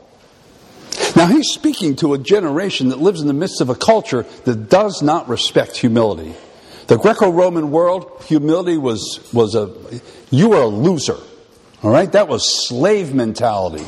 Now, 1.17 1.27
he's 1.27 1.49
speaking 1.49 1.97
to 1.97 2.15
a 2.15 2.19
generation 2.19 2.89
that 2.89 2.99
lives 2.99 3.21
in 3.21 3.29
the 3.29 3.35
midst 3.35 3.61
of 3.61 3.71
a 3.71 3.75
culture 3.75 4.25
that 4.45 4.69
does 4.69 5.03
not 5.03 5.29
respect 5.29 5.77
humility. 5.77 6.35
The 6.87 6.99
Greco 6.99 7.31
Roman 7.31 7.71
world, 7.71 8.23
humility 8.27 8.77
was, 8.77 9.21
was 9.33 9.55
a, 9.55 9.73
you 10.31 10.51
were 10.51 10.63
a 10.63 10.67
loser. 10.67 11.17
All 11.83 11.91
right? 11.91 12.11
That 12.11 12.29
was 12.29 12.69
slave 12.69 13.15
mentality. 13.15 13.85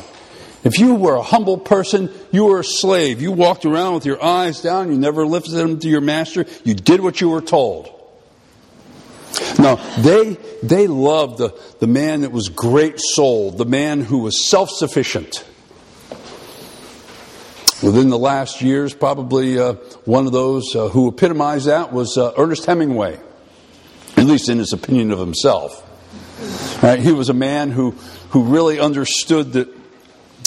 If 0.63 0.79
you 0.79 0.95
were 0.95 1.15
a 1.15 1.23
humble 1.23 1.59
person, 1.59 2.13
you 2.33 2.47
were 2.47 2.61
a 2.61 2.65
slave. 2.65 3.21
You 3.21 3.33
walked 3.33 3.65
around 3.65 3.95
with 3.95 4.07
your 4.07 4.23
eyes 4.23 4.63
down, 4.63 4.91
you 4.91 4.99
never 4.99 5.27
lifted 5.27 5.53
them 5.53 5.79
to 5.81 5.89
your 5.89 6.01
master, 6.01 6.45
you 6.65 6.75
did 6.75 7.01
what 7.01 7.21
you 7.21 7.29
were 7.29 7.41
told. 7.41 7.96
No, 9.59 9.77
they, 9.99 10.37
they 10.63 10.87
loved 10.87 11.39
the, 11.39 11.59
the 11.79 11.87
man 11.87 12.23
that 12.23 12.33
was 12.33 12.49
great 12.49 12.99
souled, 12.99 13.59
the 13.59 13.65
man 13.65 14.01
who 14.01 14.19
was 14.19 14.49
self 14.49 14.71
sufficient. 14.71 15.45
Within 17.83 18.09
the 18.09 18.19
last 18.19 18.63
years, 18.63 18.95
probably 18.95 19.59
uh, 19.59 19.75
one 20.05 20.27
of 20.27 20.33
those 20.33 20.75
uh, 20.75 20.89
who 20.89 21.09
epitomized 21.09 21.67
that 21.67 21.93
was 21.93 22.17
uh, 22.17 22.33
Ernest 22.39 22.65
Hemingway, 22.65 23.21
at 24.17 24.25
least 24.25 24.49
in 24.49 24.59
his 24.59 24.73
opinion 24.73 25.11
of 25.11 25.19
himself. 25.19 25.83
Right? 26.83 26.99
He 26.99 27.13
was 27.13 27.29
a 27.29 27.35
man 27.35 27.71
who, 27.71 27.91
who 28.31 28.45
really 28.45 28.81
understood 28.81 29.53
that 29.53 29.76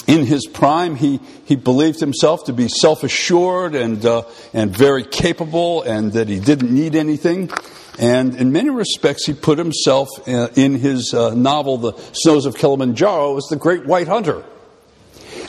in 0.09 0.25
his 0.25 0.47
prime, 0.47 0.95
he, 0.95 1.19
he 1.45 1.55
believed 1.55 1.99
himself 1.99 2.45
to 2.45 2.53
be 2.53 2.67
self 2.67 3.03
assured 3.03 3.75
and, 3.75 4.03
uh, 4.03 4.23
and 4.53 4.75
very 4.75 5.03
capable 5.03 5.83
and 5.83 6.13
that 6.13 6.27
he 6.27 6.39
didn't 6.39 6.73
need 6.73 6.95
anything. 6.95 7.51
And 7.99 8.33
in 8.35 8.51
many 8.51 8.71
respects, 8.71 9.25
he 9.27 9.33
put 9.33 9.59
himself 9.59 10.09
uh, 10.27 10.47
in 10.55 10.73
his 10.73 11.13
uh, 11.13 11.35
novel, 11.35 11.77
The 11.77 11.93
Snows 12.13 12.47
of 12.47 12.55
Kilimanjaro, 12.55 13.37
as 13.37 13.43
the 13.51 13.55
great 13.55 13.85
white 13.85 14.07
hunter. 14.07 14.43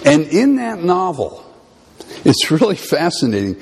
And 0.05 0.25
in 0.27 0.57
that 0.57 0.83
novel, 0.83 1.43
it's 2.27 2.51
really 2.51 2.77
fascinating. 2.77 3.57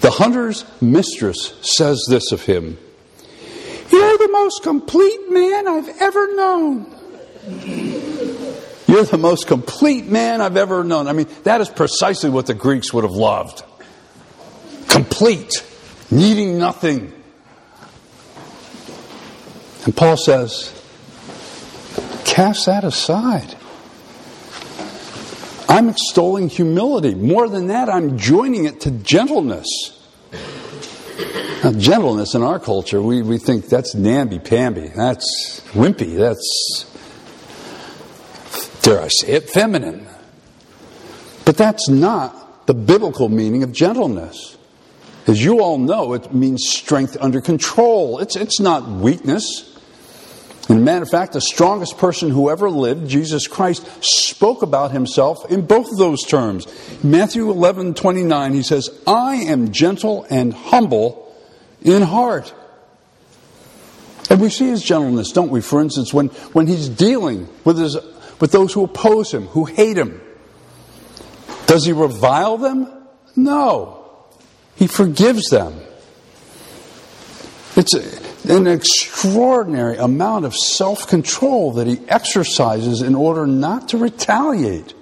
The 0.00 0.10
hunter's 0.10 0.64
mistress 0.80 1.52
says 1.60 2.02
this 2.08 2.32
of 2.32 2.42
him 2.42 2.78
You're 3.90 4.18
the 4.18 4.30
most 4.32 4.62
complete 4.62 5.30
man 5.30 5.68
I've 5.68 6.00
ever 6.00 6.34
known. 6.34 8.03
You're 8.94 9.02
the 9.02 9.18
most 9.18 9.48
complete 9.48 10.06
man 10.06 10.40
I've 10.40 10.56
ever 10.56 10.84
known. 10.84 11.08
I 11.08 11.14
mean, 11.14 11.26
that 11.42 11.60
is 11.60 11.68
precisely 11.68 12.30
what 12.30 12.46
the 12.46 12.54
Greeks 12.54 12.92
would 12.92 13.02
have 13.02 13.10
loved. 13.10 13.64
Complete, 14.86 15.66
needing 16.12 16.58
nothing. 16.58 17.12
And 19.84 19.96
Paul 19.96 20.16
says, 20.16 20.72
cast 22.24 22.66
that 22.66 22.84
aside. 22.84 23.56
I'm 25.68 25.88
extolling 25.88 26.48
humility. 26.48 27.16
More 27.16 27.48
than 27.48 27.66
that, 27.66 27.88
I'm 27.88 28.16
joining 28.16 28.64
it 28.64 28.82
to 28.82 28.92
gentleness. 28.92 29.66
Now, 31.64 31.72
gentleness 31.72 32.36
in 32.36 32.44
our 32.44 32.60
culture, 32.60 33.02
we, 33.02 33.22
we 33.22 33.38
think 33.38 33.68
that's 33.68 33.96
namby 33.96 34.38
pamby, 34.38 34.86
that's 34.94 35.62
wimpy, 35.72 36.16
that's 36.16 36.93
dare 38.84 39.00
I 39.00 39.08
say 39.08 39.32
it, 39.32 39.50
feminine. 39.50 40.06
But 41.44 41.56
that's 41.56 41.88
not 41.88 42.66
the 42.66 42.74
biblical 42.74 43.28
meaning 43.28 43.62
of 43.62 43.72
gentleness. 43.72 44.56
As 45.26 45.42
you 45.42 45.60
all 45.60 45.78
know, 45.78 46.12
it 46.12 46.34
means 46.34 46.64
strength 46.68 47.16
under 47.18 47.40
control. 47.40 48.18
It's, 48.18 48.36
it's 48.36 48.60
not 48.60 48.86
weakness. 48.88 49.70
And 50.68 50.78
a 50.78 50.82
matter 50.82 51.02
of 51.02 51.10
fact, 51.10 51.32
the 51.32 51.40
strongest 51.40 51.98
person 51.98 52.30
who 52.30 52.50
ever 52.50 52.70
lived, 52.70 53.08
Jesus 53.08 53.46
Christ, 53.46 53.86
spoke 54.02 54.62
about 54.62 54.92
himself 54.92 55.50
in 55.50 55.66
both 55.66 55.90
of 55.90 55.98
those 55.98 56.22
terms. 56.24 56.66
Matthew 57.02 57.50
11, 57.50 57.94
29, 57.94 58.52
he 58.52 58.62
says, 58.62 58.90
I 59.06 59.36
am 59.36 59.72
gentle 59.72 60.26
and 60.30 60.52
humble 60.52 61.34
in 61.82 62.02
heart. 62.02 62.54
And 64.30 64.40
we 64.40 64.48
see 64.48 64.68
his 64.68 64.82
gentleness, 64.82 65.32
don't 65.32 65.50
we? 65.50 65.60
For 65.60 65.80
instance, 65.80 66.14
when, 66.14 66.28
when 66.54 66.66
he's 66.66 66.88
dealing 66.88 67.48
with 67.64 67.78
his 67.78 67.96
with 68.40 68.52
those 68.52 68.72
who 68.72 68.84
oppose 68.84 69.32
him, 69.32 69.46
who 69.48 69.64
hate 69.64 69.96
him. 69.96 70.20
Does 71.66 71.84
he 71.84 71.92
revile 71.92 72.58
them? 72.58 72.88
No. 73.36 74.24
He 74.76 74.86
forgives 74.86 75.48
them. 75.48 75.80
It's 77.76 77.94
an 78.44 78.66
extraordinary 78.66 79.96
amount 79.96 80.44
of 80.44 80.54
self 80.54 81.08
control 81.08 81.72
that 81.72 81.86
he 81.86 81.98
exercises 82.08 83.02
in 83.02 83.14
order 83.14 83.46
not 83.46 83.88
to 83.88 83.98
retaliate 83.98 84.94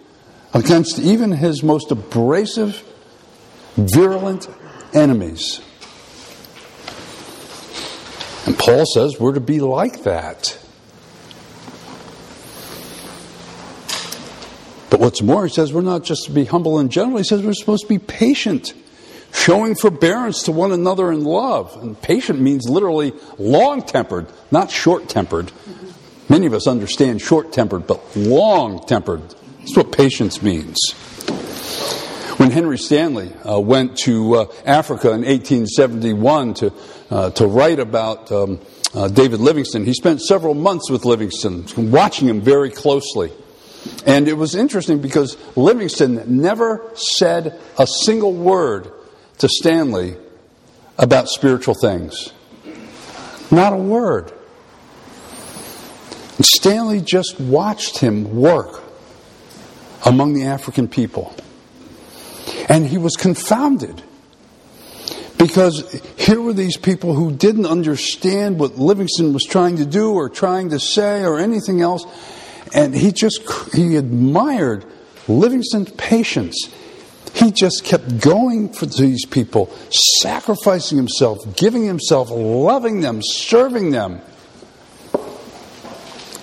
against 0.55 0.99
even 0.99 1.33
his 1.33 1.63
most 1.63 1.91
abrasive, 1.91 2.83
virulent 3.77 4.49
enemies. 4.95 5.61
And 8.47 8.59
Paul 8.59 8.85
says 8.87 9.21
we're 9.21 9.35
to 9.35 9.41
be 9.41 9.61
like 9.61 10.03
that. 10.05 10.59
What's 15.03 15.21
more, 15.21 15.45
he 15.45 15.53
says 15.53 15.73
we're 15.73 15.81
not 15.81 16.05
just 16.05 16.27
to 16.27 16.31
be 16.31 16.45
humble 16.45 16.79
and 16.79 16.91
gentle, 16.91 17.19
he 17.19 17.25
says 17.25 17.43
we're 17.43 17.55
supposed 17.55 17.83
to 17.83 17.89
be 17.89 17.99
patient, 17.99 18.73
showing 19.33 19.75
forbearance 19.75 20.45
to 20.45 20.53
one 20.53 20.71
another 20.71 21.11
in 21.11 21.25
love. 21.25 21.77
And 21.83 22.01
patient 22.01 22.41
means 22.41 22.69
literally 22.69 23.13
long 23.37 23.83
tempered, 23.83 24.29
not 24.53 24.71
short 24.71 25.09
tempered. 25.09 25.51
Many 26.29 26.47
of 26.47 26.55
us 26.55 26.69
understand 26.69 27.21
short 27.21 27.53
tempered, 27.53 27.89
but 27.89 28.15
long 28.15 28.87
tempered. 28.87 29.23
That's 29.59 29.77
what 29.77 29.91
patience 29.91 30.41
means. 30.41 30.79
When 32.37 32.53
Henry 32.53 32.79
Stanley 32.79 33.33
uh, 33.45 33.59
went 33.59 33.97
to 33.99 34.35
uh, 34.35 34.53
Africa 34.65 35.09
in 35.09 35.23
1871 35.23 36.55
to, 36.55 36.73
uh, 37.11 37.31
to 37.31 37.47
write 37.49 37.81
about 37.81 38.31
um, 38.31 38.61
uh, 38.95 39.09
David 39.09 39.41
Livingstone, 39.41 39.85
he 39.85 39.95
spent 39.95 40.23
several 40.23 40.55
months 40.55 40.91
with 40.91 41.05
Livingstone, 41.05 41.67
watching 41.91 42.29
him 42.29 42.41
very 42.41 42.71
closely. 42.71 43.33
And 44.07 44.29
it 44.29 44.35
was 44.35 44.55
interesting 44.55 45.01
because 45.01 45.37
Livingstone 45.57 46.41
never 46.41 46.83
said 46.95 47.59
a 47.79 47.87
single 47.87 48.33
word 48.33 48.91
to 49.39 49.49
Stanley 49.49 50.17
about 50.99 51.29
spiritual 51.29 51.75
things. 51.75 52.33
Not 53.51 53.73
a 53.73 53.77
word. 53.77 54.33
And 56.37 56.47
Stanley 56.47 57.01
just 57.01 57.39
watched 57.41 57.99
him 57.99 58.37
work 58.37 58.83
among 60.05 60.35
the 60.35 60.45
African 60.45 60.89
people. 60.89 61.35
And 62.69 62.87
he 62.87 62.99
was 62.99 63.17
confounded. 63.17 64.03
Because 65.39 66.01
here 66.17 66.41
were 66.41 66.53
these 66.53 66.77
people 66.77 67.15
who 67.15 67.33
didn't 67.33 67.67
understand 67.67 68.61
what 68.61 68.79
Livingstone 68.79 69.33
was 69.33 69.45
trying 69.45 69.77
to 69.77 69.85
do 69.85 70.13
or 70.13 70.29
trying 70.29 70.71
to 70.71 70.79
say 70.79 71.25
or 71.25 71.39
anything 71.39 71.81
else. 71.81 72.07
And 72.73 72.95
he 72.95 73.13
just, 73.13 73.43
he 73.75 73.97
admired 73.97 74.85
Livingstone's 75.29 75.91
patience. 75.93 76.73
He 77.35 77.51
just 77.51 77.85
kept 77.85 78.21
going 78.21 78.73
for 78.73 78.87
these 78.87 79.25
people, 79.25 79.73
sacrificing 80.21 80.99
himself, 80.99 81.39
giving 81.57 81.85
himself, 81.85 82.31
loving 82.31 83.01
them, 83.01 83.21
serving 83.23 83.91
them. 83.91 84.21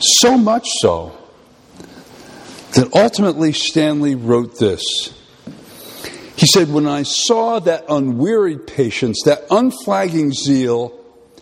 So 0.02 0.38
much 0.38 0.68
so 0.82 1.16
that 2.74 2.90
ultimately 2.94 3.52
Stanley 3.52 4.16
wrote 4.16 4.58
this. 4.60 4.82
He 6.36 6.48
said, 6.48 6.70
When 6.70 6.88
I 6.88 7.04
saw 7.04 7.60
that 7.60 7.86
unwearied 7.90 8.66
patience, 8.66 9.22
that 9.26 9.46
unflagging 9.52 10.32
zeal 10.32 10.98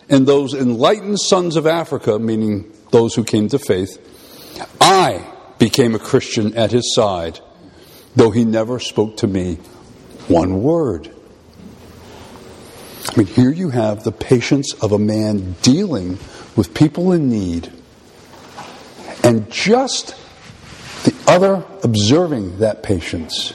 in 0.08 0.24
those 0.24 0.54
enlightened 0.54 1.20
sons 1.20 1.56
of 1.56 1.66
Africa, 1.66 2.18
meaning 2.18 2.72
those 2.90 3.14
who 3.14 3.22
came 3.22 3.48
to 3.50 3.58
faith, 3.58 3.96
I 4.80 5.24
became 5.58 5.94
a 5.94 5.98
Christian 5.98 6.56
at 6.56 6.70
his 6.72 6.94
side, 6.94 7.40
though 8.16 8.30
he 8.30 8.44
never 8.44 8.78
spoke 8.78 9.18
to 9.18 9.26
me 9.26 9.56
one 10.28 10.62
word. 10.62 11.10
I 13.08 13.16
mean, 13.16 13.26
here 13.26 13.50
you 13.50 13.70
have 13.70 14.04
the 14.04 14.12
patience 14.12 14.74
of 14.74 14.92
a 14.92 14.98
man 14.98 15.56
dealing 15.62 16.18
with 16.56 16.74
people 16.74 17.12
in 17.12 17.28
need, 17.28 17.72
and 19.24 19.50
just 19.50 20.14
the 21.04 21.14
other 21.26 21.64
observing 21.82 22.58
that 22.58 22.82
patience 22.82 23.52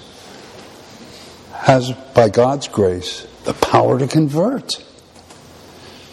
has, 1.53 1.91
by 2.13 2.29
God's 2.29 2.67
grace, 2.67 3.27
the 3.45 3.53
power 3.53 3.99
to 3.99 4.07
convert. 4.07 4.83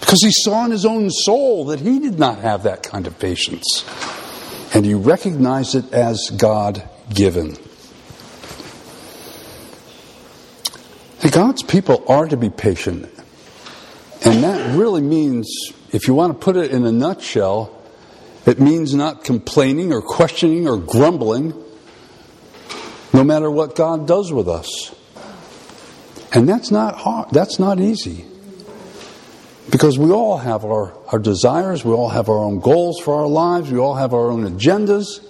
Because 0.00 0.20
he 0.23 0.32
saw 0.32 0.64
in 0.64 0.70
his 0.70 0.85
own 0.85 1.11
soul 1.11 1.66
that 1.66 1.80
he 1.80 1.99
did 1.99 2.18
not 2.18 2.38
have 2.38 2.64
that 2.64 2.82
kind 2.82 3.06
of 3.06 3.18
patience. 3.18 3.85
And 4.73 4.87
you 4.87 4.99
recognize 4.99 5.75
it 5.75 5.93
as 5.93 6.31
God 6.37 6.89
given. 7.12 7.57
God's 11.31 11.62
people 11.62 12.05
are 12.09 12.27
to 12.27 12.37
be 12.37 12.50
patient. 12.50 13.09
And 14.25 14.43
that 14.45 14.77
really 14.77 15.00
means, 15.00 15.49
if 15.93 16.07
you 16.07 16.15
want 16.15 16.33
to 16.33 16.45
put 16.45 16.57
it 16.57 16.71
in 16.71 16.85
a 16.85 16.93
nutshell, 16.93 17.77
it 18.47 18.61
means 18.61 18.95
not 18.95 19.25
complaining 19.25 19.93
or 19.93 20.03
questioning 20.03 20.69
or 20.69 20.77
grumbling, 20.77 21.55
no 23.13 23.25
matter 23.25 23.50
what 23.50 23.75
God 23.75 24.06
does 24.06 24.33
with 24.33 24.49
us. 24.49 24.95
And 26.33 26.49
that's 26.49 26.71
not 26.71 26.97
hard, 26.97 27.30
that's 27.30 27.59
not 27.59 27.80
easy. 27.80 28.25
Because 29.71 29.99
we 29.99 30.11
all 30.11 30.39
have 30.39 30.65
our, 30.65 30.93
our 31.13 31.19
desires, 31.19 31.85
we 31.85 31.93
all 31.93 32.09
have 32.09 32.28
our 32.28 32.39
own 32.39 32.59
goals 32.59 32.99
for 33.00 33.15
our 33.15 33.28
lives, 33.28 33.71
we 33.71 33.78
all 33.78 33.95
have 33.95 34.13
our 34.13 34.30
own 34.30 34.45
agendas. 34.45 35.25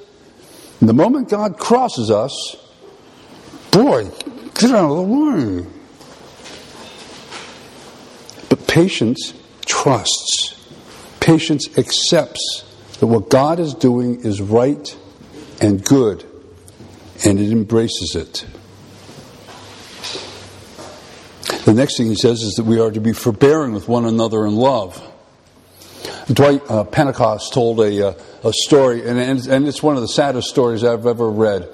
And 0.80 0.88
the 0.88 0.94
moment 0.94 1.28
God 1.28 1.58
crosses 1.58 2.10
us, 2.10 2.56
boy, 3.70 4.04
get 4.54 4.70
out 4.70 4.90
of 4.90 4.96
the 4.96 5.02
way. 5.02 5.66
But 8.48 8.66
patience 8.66 9.34
trusts. 9.66 10.56
Patience 11.20 11.76
accepts 11.76 12.64
that 12.98 13.06
what 13.06 13.28
God 13.28 13.60
is 13.60 13.74
doing 13.74 14.22
is 14.22 14.40
right 14.40 14.96
and 15.60 15.84
good, 15.84 16.24
and 17.26 17.38
it 17.38 17.52
embraces 17.52 18.16
it. 18.16 18.46
The 21.70 21.76
next 21.76 21.98
thing 21.98 22.08
he 22.08 22.16
says 22.16 22.42
is 22.42 22.54
that 22.54 22.64
we 22.64 22.80
are 22.80 22.90
to 22.90 23.00
be 23.00 23.12
forbearing 23.12 23.72
with 23.72 23.86
one 23.86 24.04
another 24.04 24.44
in 24.44 24.56
love. 24.56 25.00
Dwight 26.26 26.68
uh, 26.68 26.82
Pentecost 26.82 27.54
told 27.54 27.78
a, 27.78 28.08
uh, 28.08 28.14
a 28.42 28.52
story, 28.52 29.06
and, 29.06 29.20
and, 29.20 29.68
it's 29.68 29.80
one 29.80 29.94
of 29.94 30.02
the 30.02 30.08
saddest 30.08 30.48
stories 30.48 30.82
I've 30.82 31.06
ever 31.06 31.30
read. 31.30 31.68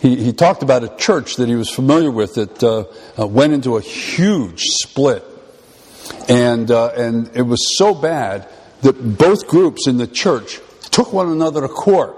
He, 0.00 0.16
he 0.16 0.32
talked 0.32 0.62
about 0.62 0.82
a 0.82 0.96
church 0.96 1.36
that 1.36 1.46
he 1.46 1.56
was 1.56 1.68
familiar 1.68 2.10
with 2.10 2.36
that 2.36 2.64
uh, 2.64 2.84
uh 3.20 3.26
went 3.26 3.52
into 3.52 3.76
a 3.76 3.82
huge 3.82 4.62
split. 4.62 5.22
And, 6.26 6.70
uh, 6.70 6.92
and 6.96 7.30
it 7.36 7.42
was 7.42 7.76
so 7.76 7.94
bad 7.94 8.48
that 8.80 8.94
both 9.18 9.46
groups 9.46 9.86
in 9.86 9.98
the 9.98 10.06
church 10.06 10.58
took 10.90 11.12
one 11.12 11.28
another 11.28 11.60
to 11.60 11.68
court 11.68 12.16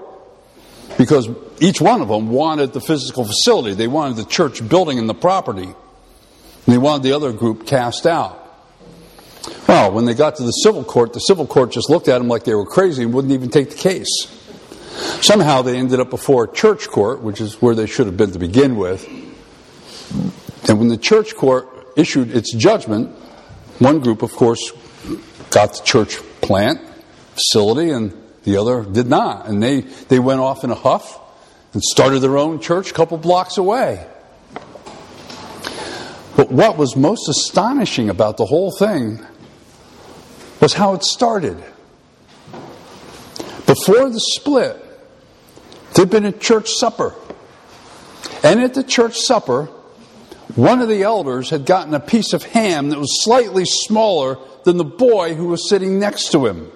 because 0.97 1.27
each 1.59 1.81
one 1.81 1.99
of 1.99 2.07
them 2.07 2.29
wanted 2.29 2.71
the 2.71 2.79
physical 2.79 3.25
facility. 3.25 3.73
They 3.73 3.89
wanted 3.89 4.15
the 4.15 4.23
church 4.23 4.65
building 4.65 4.97
and 4.97 5.09
the 5.09 5.13
property. 5.13 5.73
And 6.67 6.73
they 6.73 6.77
wanted 6.77 7.03
the 7.03 7.13
other 7.13 7.31
group 7.31 7.65
cast 7.65 8.05
out. 8.05 8.43
Well, 9.69 9.93
when 9.93 10.03
they 10.03 10.13
got 10.13 10.35
to 10.35 10.43
the 10.43 10.51
civil 10.51 10.83
court, 10.83 11.13
the 11.13 11.19
civil 11.19 11.47
court 11.47 11.71
just 11.71 11.89
looked 11.89 12.09
at 12.09 12.17
them 12.17 12.27
like 12.27 12.43
they 12.43 12.53
were 12.53 12.65
crazy 12.65 13.03
and 13.03 13.13
wouldn't 13.13 13.33
even 13.33 13.49
take 13.49 13.69
the 13.69 13.77
case. 13.77 14.09
Somehow 15.21 15.61
they 15.61 15.77
ended 15.77 16.01
up 16.01 16.09
before 16.09 16.43
a 16.43 16.53
church 16.53 16.89
court, 16.89 17.21
which 17.21 17.39
is 17.39 17.61
where 17.61 17.73
they 17.73 17.85
should 17.85 18.07
have 18.07 18.17
been 18.17 18.33
to 18.33 18.39
begin 18.39 18.75
with. 18.75 19.07
And 20.67 20.77
when 20.77 20.89
the 20.89 20.97
church 20.97 21.35
court 21.35 21.69
issued 21.95 22.35
its 22.35 22.53
judgment, 22.53 23.11
one 23.79 24.01
group, 24.01 24.21
of 24.21 24.33
course, 24.33 24.73
got 25.51 25.73
the 25.73 25.83
church 25.85 26.17
plant, 26.41 26.81
facility, 27.33 27.91
and 27.91 28.11
the 28.43 28.57
other 28.57 28.83
did 28.83 29.07
not. 29.07 29.47
And 29.47 29.63
they, 29.63 29.81
they 29.81 30.19
went 30.19 30.41
off 30.41 30.65
in 30.65 30.71
a 30.71 30.75
huff 30.75 31.17
and 31.73 31.81
started 31.81 32.19
their 32.19 32.37
own 32.37 32.59
church 32.59 32.91
a 32.91 32.93
couple 32.93 33.17
blocks 33.17 33.57
away. 33.57 34.05
But 36.37 36.51
what 36.51 36.77
was 36.77 36.95
most 36.95 37.27
astonishing 37.27 38.11
about 38.11 38.37
the 38.37 38.45
whole 38.45 38.71
thing 38.71 39.19
was 40.61 40.73
how 40.73 40.93
it 40.93 41.03
started. 41.03 41.57
Before 43.65 44.09
the 44.09 44.19
split, 44.19 44.81
there'd 45.93 46.11
been 46.11 46.25
a 46.25 46.31
church 46.31 46.69
supper. 46.69 47.15
And 48.43 48.61
at 48.61 48.75
the 48.75 48.83
church 48.83 49.17
supper, 49.17 49.65
one 50.55 50.79
of 50.79 50.89
the 50.89 51.01
elders 51.01 51.49
had 51.49 51.65
gotten 51.65 51.95
a 51.95 51.99
piece 51.99 52.33
of 52.33 52.43
ham 52.43 52.89
that 52.89 52.99
was 52.99 53.23
slightly 53.23 53.65
smaller 53.65 54.37
than 54.63 54.77
the 54.77 54.85
boy 54.85 55.33
who 55.33 55.47
was 55.47 55.67
sitting 55.67 55.97
next 55.97 56.31
to 56.33 56.45
him. 56.45 56.71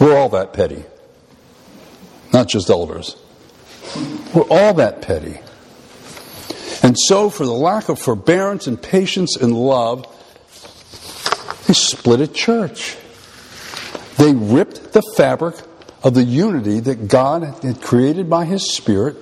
We're 0.00 0.16
all 0.16 0.28
that 0.30 0.52
petty. 0.52 0.84
Not 2.32 2.48
just 2.48 2.68
elders. 2.68 3.16
We're 4.34 4.42
all 4.50 4.74
that 4.74 5.02
petty. 5.02 5.38
And 6.84 6.98
so, 6.98 7.30
for 7.30 7.46
the 7.46 7.52
lack 7.52 7.88
of 7.88 7.98
forbearance 7.98 8.66
and 8.66 8.80
patience 8.80 9.36
and 9.38 9.56
love, 9.56 10.04
they 11.66 11.72
split 11.72 12.20
a 12.20 12.26
church. 12.28 12.98
They 14.18 14.34
ripped 14.34 14.92
the 14.92 15.00
fabric 15.16 15.56
of 16.02 16.12
the 16.12 16.22
unity 16.22 16.80
that 16.80 17.08
God 17.08 17.42
had 17.64 17.80
created 17.80 18.28
by 18.28 18.44
His 18.44 18.70
Spirit, 18.70 19.16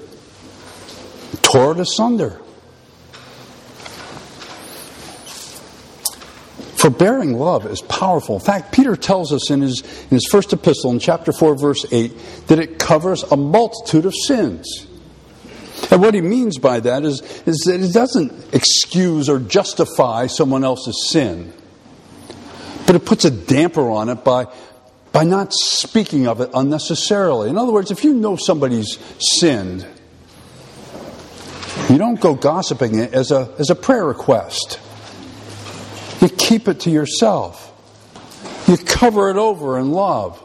tore 1.42 1.70
it 1.70 1.78
asunder. 1.78 2.40
Forbearing 6.74 7.34
love 7.34 7.64
is 7.66 7.80
powerful. 7.82 8.34
In 8.34 8.40
fact, 8.40 8.72
Peter 8.72 8.96
tells 8.96 9.32
us 9.32 9.52
in 9.52 9.60
his, 9.60 9.82
in 9.82 10.16
his 10.16 10.26
first 10.28 10.52
epistle, 10.52 10.90
in 10.90 10.98
chapter 10.98 11.32
4, 11.32 11.54
verse 11.54 11.86
8, 11.92 12.46
that 12.48 12.58
it 12.58 12.80
covers 12.80 13.22
a 13.22 13.36
multitude 13.36 14.04
of 14.04 14.16
sins. 14.16 14.88
And 15.92 16.00
what 16.00 16.14
he 16.14 16.22
means 16.22 16.56
by 16.56 16.80
that 16.80 17.04
is, 17.04 17.20
is 17.44 17.58
that 17.66 17.78
it 17.82 17.92
doesn't 17.92 18.54
excuse 18.54 19.28
or 19.28 19.38
justify 19.38 20.26
someone 20.26 20.64
else's 20.64 21.10
sin, 21.10 21.52
but 22.86 22.96
it 22.96 23.04
puts 23.04 23.26
a 23.26 23.30
damper 23.30 23.90
on 23.90 24.08
it 24.08 24.24
by, 24.24 24.46
by 25.12 25.24
not 25.24 25.52
speaking 25.52 26.26
of 26.26 26.40
it 26.40 26.48
unnecessarily. 26.54 27.50
In 27.50 27.58
other 27.58 27.72
words, 27.72 27.90
if 27.90 28.04
you 28.04 28.14
know 28.14 28.36
somebody's 28.36 28.98
sinned, 29.20 29.86
you 31.90 31.98
don't 31.98 32.18
go 32.18 32.36
gossiping 32.36 32.98
it 32.98 33.12
as 33.12 33.30
a, 33.30 33.54
as 33.58 33.68
a 33.68 33.74
prayer 33.74 34.06
request. 34.06 34.80
You 36.22 36.30
keep 36.30 36.68
it 36.68 36.80
to 36.80 36.90
yourself. 36.90 37.68
You 38.66 38.78
cover 38.78 39.28
it 39.28 39.36
over 39.36 39.78
in 39.78 39.92
love. 39.92 40.41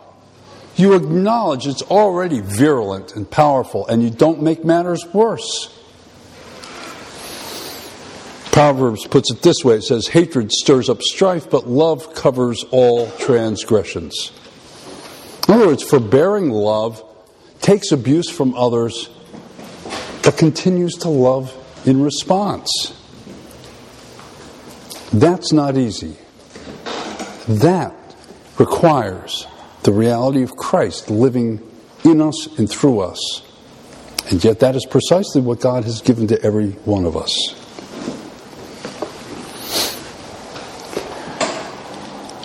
You 0.78 0.94
acknowledge 0.94 1.66
it's 1.66 1.82
already 1.82 2.40
virulent 2.40 3.16
and 3.16 3.30
powerful, 3.30 3.88
and 3.88 4.04
you 4.04 4.12
don't 4.12 4.44
make 4.44 4.64
matters 4.64 5.04
worse. 5.12 5.74
Proverbs 8.52 9.06
puts 9.08 9.32
it 9.32 9.42
this 9.42 9.64
way 9.64 9.76
it 9.76 9.84
says, 9.84 10.08
Hatred 10.08 10.52
stirs 10.52 10.88
up 10.88 11.02
strife, 11.02 11.50
but 11.50 11.68
love 11.68 12.14
covers 12.14 12.64
all 12.70 13.10
transgressions. 13.18 14.32
In 15.48 15.56
other 15.56 15.68
words, 15.68 15.84
forbearing 15.84 16.52
love 16.52 17.04
takes 17.60 17.92
abuse 17.92 18.30
from 18.30 18.54
others, 18.54 19.10
but 20.24 20.38
continues 20.38 20.94
to 20.98 21.10
love 21.10 21.56
in 21.88 22.04
response. 22.04 22.94
That's 25.12 25.52
not 25.52 25.76
easy. 25.76 26.18
That 27.48 27.96
requires 28.60 29.48
the 29.88 29.94
reality 29.94 30.44
of 30.44 30.58
Christ 30.58 31.10
living 31.10 31.66
in 32.04 32.20
us 32.20 32.60
and 32.60 32.70
through 32.70 33.00
us. 33.00 33.42
And 34.30 34.44
yet, 34.44 34.60
that 34.60 34.76
is 34.76 34.86
precisely 34.86 35.40
what 35.40 35.62
God 35.62 35.86
has 35.86 36.02
given 36.02 36.28
to 36.28 36.42
every 36.44 36.72
one 36.72 37.06
of 37.06 37.16
us. 37.16 37.32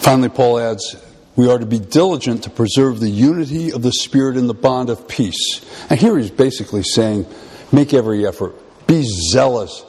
Finally, 0.04 0.28
Paul 0.28 0.60
adds, 0.60 0.94
we 1.34 1.50
are 1.50 1.58
to 1.58 1.66
be 1.66 1.80
diligent 1.80 2.44
to 2.44 2.50
preserve 2.50 3.00
the 3.00 3.10
unity 3.10 3.72
of 3.72 3.82
the 3.82 3.90
Spirit 3.90 4.36
in 4.36 4.46
the 4.46 4.54
bond 4.54 4.88
of 4.88 5.08
peace. 5.08 5.66
And 5.90 5.98
here 5.98 6.16
he's 6.16 6.30
basically 6.30 6.84
saying, 6.84 7.26
make 7.72 7.92
every 7.92 8.24
effort, 8.24 8.54
be 8.86 9.02
zealous, 9.32 9.84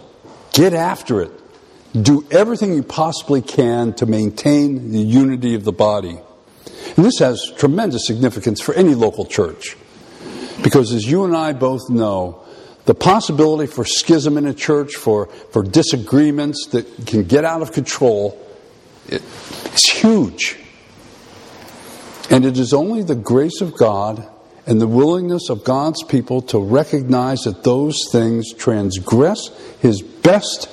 get 0.53 0.73
after 0.73 1.21
it, 1.21 1.31
do 1.93 2.25
everything 2.31 2.73
you 2.73 2.81
possibly 2.81 3.43
can 3.43 3.93
to 3.93 4.07
maintain 4.07 4.91
the 4.91 4.97
unity 4.97 5.53
of 5.53 5.65
the 5.65 5.71
body. 5.71 6.19
And 6.95 7.05
this 7.05 7.19
has 7.19 7.51
tremendous 7.57 8.05
significance 8.05 8.61
for 8.61 8.73
any 8.73 8.95
local 8.95 9.25
church. 9.25 9.75
Because 10.63 10.93
as 10.93 11.09
you 11.09 11.25
and 11.25 11.35
I 11.35 11.53
both 11.53 11.89
know, 11.89 12.43
the 12.85 12.93
possibility 12.93 13.71
for 13.71 13.85
schism 13.85 14.37
in 14.37 14.45
a 14.45 14.53
church, 14.53 14.95
for, 14.95 15.27
for 15.27 15.63
disagreements 15.63 16.67
that 16.71 17.05
can 17.05 17.23
get 17.23 17.45
out 17.45 17.61
of 17.61 17.71
control, 17.71 18.37
it, 19.07 19.21
it's 19.65 19.89
huge. 19.89 20.57
And 22.29 22.45
it 22.45 22.57
is 22.57 22.73
only 22.73 23.03
the 23.03 23.15
grace 23.15 23.61
of 23.61 23.75
God 23.75 24.27
and 24.65 24.79
the 24.79 24.87
willingness 24.87 25.49
of 25.49 25.63
God's 25.63 26.03
people 26.03 26.41
to 26.43 26.59
recognize 26.59 27.41
that 27.41 27.63
those 27.63 28.09
things 28.11 28.53
transgress 28.53 29.49
His 29.81 30.01
best 30.01 30.69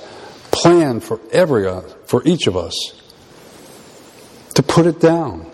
plan 0.51 0.99
for 0.99 1.19
every 1.31 1.67
uh, 1.67 1.81
for 2.05 2.21
each 2.25 2.47
of 2.47 2.55
us 2.55 2.73
to 4.55 4.63
put 4.63 4.85
it 4.85 4.99
down 4.99 5.50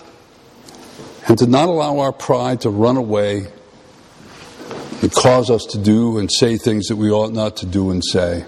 and 1.28 1.38
to 1.38 1.48
not 1.48 1.68
allow 1.68 2.00
our 2.00 2.14
pride 2.14 2.62
to 2.62 2.70
run 2.70 2.98
away 2.98 3.48
and 5.02 5.12
cause 5.12 5.50
us 5.50 5.66
to 5.66 5.78
do 5.78 6.18
and 6.18 6.32
say 6.32 6.58
things 6.58 6.88
that 6.88 6.96
we 6.96 7.12
ought 7.12 7.34
not 7.34 7.58
to 7.58 7.66
do 7.66 7.92
and 7.92 8.04
say. 8.04 8.46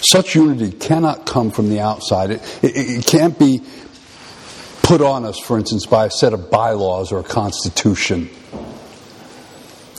Such 0.00 0.34
unity 0.34 0.70
cannot 0.70 1.26
come 1.26 1.50
from 1.50 1.68
the 1.68 1.80
outside. 1.80 2.30
It, 2.30 2.42
it, 2.62 2.76
it, 2.76 3.06
can't 3.06 3.38
be 3.38 3.62
put 4.82 5.02
on 5.02 5.24
us, 5.24 5.38
for 5.38 5.58
instance, 5.58 5.84
by 5.84 6.06
a 6.06 6.10
set 6.10 6.32
of 6.32 6.50
bylaws 6.50 7.12
or 7.12 7.18
a 7.18 7.24
constitution. 7.24 8.30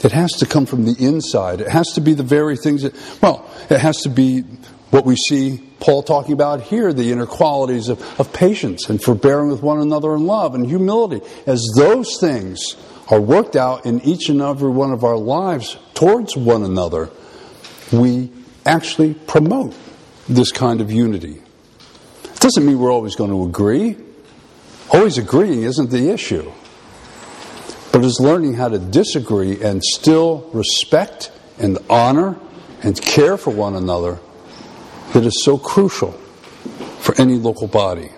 It 0.04 0.14
has 0.14 0.32
to 0.40 0.46
come 0.46 0.66
from 0.66 0.86
the 0.86 0.96
inside. 0.98 1.60
It 1.60 1.68
has 1.68 1.90
to 1.94 2.02
be 2.02 2.14
the 2.14 2.24
very 2.24 2.56
things 2.56 2.84
that, 2.84 2.96
well, 3.22 3.48
it 3.70 3.80
has 3.80 3.98
to 4.04 4.10
be 4.10 4.46
what 4.92 5.06
we 5.06 5.16
see 5.16 5.64
Paul 5.80 6.04
talking 6.04 6.34
about 6.34 6.62
here 6.62 6.92
the 6.92 7.12
inner 7.12 7.26
qualities 7.26 7.90
of, 7.90 8.02
of 8.20 8.34
patience 8.34 8.90
and 8.90 9.02
forbearing 9.02 9.50
with 9.50 9.62
one 9.62 9.80
another 9.80 10.14
in 10.16 10.26
love 10.26 10.56
and 10.56 10.66
humility. 10.66 11.26
As 11.46 11.66
those 11.76 12.20
things 12.20 12.76
are 13.10 13.22
worked 13.22 13.56
out 13.56 13.86
in 13.86 14.02
each 14.02 14.30
and 14.30 14.42
every 14.42 14.70
one 14.70 14.92
of 14.92 15.04
our 15.04 15.18
lives 15.18 15.78
towards 15.94 16.36
one 16.36 16.64
another, 16.64 17.10
we 17.92 18.32
actually 18.66 19.14
promote 19.14 19.76
this 20.28 20.52
kind 20.52 20.82
of 20.82 20.92
unity. 20.92 21.42
It 22.24 22.40
doesn't 22.40 22.66
mean 22.66 22.80
we're 22.80 22.92
always 22.92 23.16
going 23.16 23.32
to 23.32 23.44
agree. 23.46 23.98
Always 24.92 25.18
agreeing 25.18 25.64
isn't 25.64 25.92
the 25.92 26.10
issue. 26.10 26.52
But 27.92 28.06
it's 28.06 28.20
learning 28.20 28.54
how 28.56 28.70
to 28.70 28.80
disagree 28.80 29.62
and 29.62 29.84
still 29.84 30.50
respect 30.54 31.32
and 31.58 31.78
honor 31.90 32.40
and 32.84 33.00
care 33.00 33.38
for 33.38 33.52
one 33.52 33.76
another 33.76 34.20
that 35.14 35.26
is 35.26 35.44
so 35.44 35.58
crucial 35.58 36.12
for 37.00 37.20
any 37.20 37.36
local 37.36 37.68
body. 37.68 38.10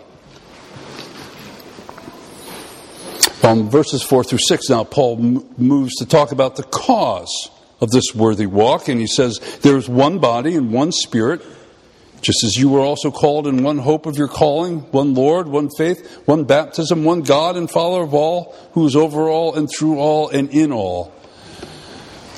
Um, 3.43 3.69
verses 3.69 4.03
4 4.03 4.23
through 4.23 4.39
6 4.47 4.69
now, 4.69 4.83
Paul 4.83 5.17
m- 5.17 5.49
moves 5.57 5.95
to 5.95 6.05
talk 6.05 6.31
about 6.31 6.57
the 6.57 6.63
cause 6.63 7.49
of 7.79 7.89
this 7.89 8.13
worthy 8.13 8.45
walk, 8.45 8.87
and 8.87 8.99
he 8.99 9.07
says, 9.07 9.39
There 9.61 9.77
is 9.77 9.89
one 9.89 10.19
body 10.19 10.55
and 10.55 10.71
one 10.71 10.91
spirit, 10.91 11.41
just 12.21 12.43
as 12.43 12.55
you 12.55 12.69
were 12.69 12.81
also 12.81 13.09
called 13.09 13.47
in 13.47 13.63
one 13.63 13.79
hope 13.79 14.05
of 14.05 14.15
your 14.15 14.27
calling, 14.27 14.81
one 14.91 15.15
Lord, 15.15 15.47
one 15.47 15.69
faith, 15.75 16.21
one 16.25 16.43
baptism, 16.43 17.03
one 17.03 17.21
God 17.23 17.57
and 17.57 17.69
Father 17.69 18.03
of 18.03 18.13
all, 18.13 18.55
who 18.73 18.85
is 18.85 18.95
over 18.95 19.27
all 19.27 19.55
and 19.55 19.67
through 19.67 19.97
all 19.97 20.29
and 20.29 20.49
in 20.51 20.71
all. 20.71 21.11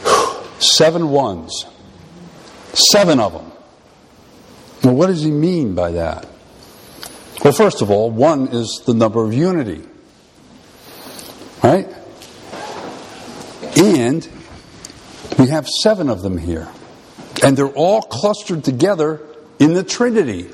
Seven 0.59 1.09
ones. 1.09 1.65
Seven 2.73 3.19
of 3.19 3.33
them. 3.33 3.52
Well, 4.83 4.95
what 4.95 5.07
does 5.07 5.23
he 5.23 5.31
mean 5.31 5.75
by 5.75 5.91
that? 5.91 6.27
Well, 7.43 7.53
first 7.53 7.81
of 7.81 7.89
all, 7.89 8.11
one 8.11 8.49
is 8.49 8.83
the 8.85 8.93
number 8.93 9.23
of 9.23 9.33
unity. 9.33 9.81
Right? 11.63 11.87
And 13.77 14.27
we 15.39 15.47
have 15.47 15.67
seven 15.67 16.09
of 16.09 16.21
them 16.21 16.37
here. 16.37 16.67
And 17.43 17.57
they're 17.57 17.67
all 17.67 18.01
clustered 18.01 18.63
together 18.63 19.21
in 19.59 19.73
the 19.73 19.83
Trinity. 19.83 20.49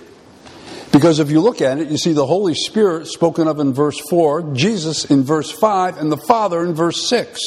Because 0.92 1.20
if 1.20 1.30
you 1.30 1.42
look 1.42 1.62
at 1.62 1.80
it, 1.80 1.90
you 1.90 1.98
see 1.98 2.14
the 2.14 2.26
Holy 2.26 2.56
Spirit 2.56 3.08
spoken 3.08 3.48
of 3.48 3.60
in 3.60 3.74
verse 3.74 4.00
4, 4.10 4.54
Jesus 4.54 5.06
in 5.06 5.24
verse 5.24 5.52
5, 5.52 5.98
and 5.98 6.12
the 6.12 6.18
Father 6.18 6.64
in 6.64 6.74
verse 6.74 7.08
6. 7.10 7.40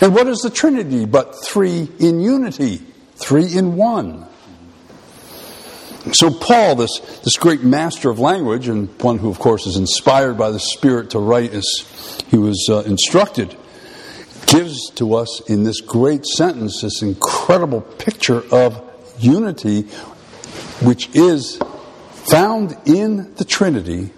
And 0.00 0.14
what 0.14 0.26
is 0.28 0.40
the 0.40 0.50
Trinity 0.50 1.04
but 1.04 1.34
three 1.44 1.88
in 1.98 2.20
unity, 2.20 2.82
three 3.16 3.56
in 3.56 3.76
one? 3.76 4.27
So, 6.12 6.30
Paul, 6.30 6.76
this, 6.76 6.98
this 7.24 7.36
great 7.36 7.62
master 7.62 8.10
of 8.10 8.18
language, 8.18 8.68
and 8.68 8.88
one 9.02 9.18
who, 9.18 9.28
of 9.30 9.38
course, 9.38 9.66
is 9.66 9.76
inspired 9.76 10.38
by 10.38 10.50
the 10.50 10.60
Spirit 10.60 11.10
to 11.10 11.18
write 11.18 11.52
as 11.52 11.66
he 12.28 12.38
was 12.38 12.66
uh, 12.70 12.78
instructed, 12.86 13.56
gives 14.46 14.90
to 14.92 15.14
us 15.14 15.40
in 15.48 15.64
this 15.64 15.80
great 15.80 16.24
sentence 16.24 16.80
this 16.80 17.02
incredible 17.02 17.82
picture 17.82 18.42
of 18.52 18.82
unity, 19.18 19.82
which 20.82 21.14
is 21.14 21.58
found 22.10 22.76
in 22.86 23.34
the 23.34 23.44
Trinity, 23.44 24.10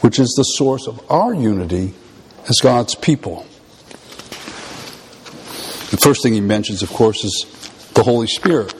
which 0.00 0.18
is 0.18 0.32
the 0.36 0.44
source 0.44 0.86
of 0.86 1.00
our 1.10 1.34
unity 1.34 1.94
as 2.48 2.58
God's 2.60 2.94
people. 2.94 3.46
The 5.90 5.98
first 6.00 6.22
thing 6.22 6.32
he 6.32 6.40
mentions, 6.40 6.82
of 6.82 6.90
course, 6.90 7.24
is 7.24 7.90
the 7.94 8.02
Holy 8.04 8.28
Spirit. 8.28 8.74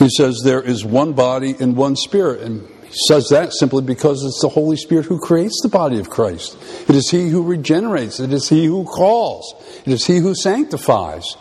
He 0.00 0.08
says 0.08 0.40
there 0.42 0.62
is 0.62 0.82
one 0.82 1.12
body 1.12 1.54
and 1.60 1.76
one 1.76 1.94
spirit. 1.94 2.40
And 2.40 2.66
he 2.84 2.96
says 3.06 3.28
that 3.28 3.52
simply 3.52 3.82
because 3.82 4.24
it's 4.24 4.40
the 4.40 4.48
Holy 4.48 4.76
Spirit 4.76 5.04
who 5.04 5.20
creates 5.20 5.60
the 5.62 5.68
body 5.68 6.00
of 6.00 6.08
Christ. 6.08 6.56
It 6.88 6.96
is 6.96 7.10
He 7.10 7.28
who 7.28 7.42
regenerates. 7.42 8.18
It 8.18 8.32
is 8.32 8.48
He 8.48 8.64
who 8.64 8.84
calls. 8.84 9.54
It 9.84 9.92
is 9.92 10.06
He 10.06 10.16
who 10.16 10.34
sanctifies. 10.34 11.36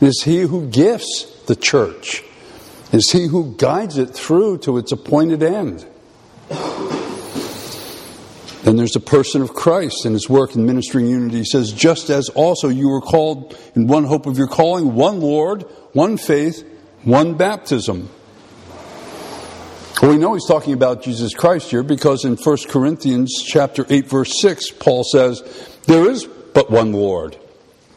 It 0.00 0.06
is 0.06 0.22
He 0.22 0.38
who 0.42 0.68
gifts 0.68 1.42
the 1.46 1.56
church. 1.56 2.22
It 2.92 2.98
is 2.98 3.10
He 3.10 3.26
who 3.26 3.56
guides 3.56 3.98
it 3.98 4.10
through 4.10 4.58
to 4.58 4.78
its 4.78 4.92
appointed 4.92 5.42
end. 5.42 5.84
Then 8.62 8.76
there's 8.76 8.92
the 8.92 9.00
person 9.00 9.42
of 9.42 9.52
Christ 9.52 10.06
and 10.06 10.14
his 10.14 10.30
work 10.30 10.54
in 10.54 10.64
ministering 10.64 11.06
unity. 11.06 11.38
He 11.38 11.44
says, 11.44 11.70
just 11.70 12.08
as 12.08 12.30
also 12.30 12.68
you 12.68 12.88
were 12.88 13.02
called 13.02 13.58
in 13.74 13.88
one 13.88 14.04
hope 14.04 14.24
of 14.24 14.38
your 14.38 14.46
calling, 14.46 14.94
one 14.94 15.20
Lord, 15.20 15.64
one 15.92 16.16
faith, 16.16 16.64
one 17.04 17.34
baptism. 17.34 18.08
We 20.02 20.18
know 20.18 20.34
he's 20.34 20.46
talking 20.46 20.72
about 20.72 21.02
Jesus 21.02 21.34
Christ 21.34 21.70
here 21.70 21.82
because 21.82 22.24
in 22.24 22.36
1 22.36 22.56
Corinthians 22.68 23.42
chapter 23.46 23.86
8 23.88 24.06
verse 24.06 24.40
6 24.40 24.70
Paul 24.72 25.04
says 25.04 25.42
there 25.86 26.10
is 26.10 26.24
but 26.24 26.70
one 26.70 26.92
Lord, 26.92 27.36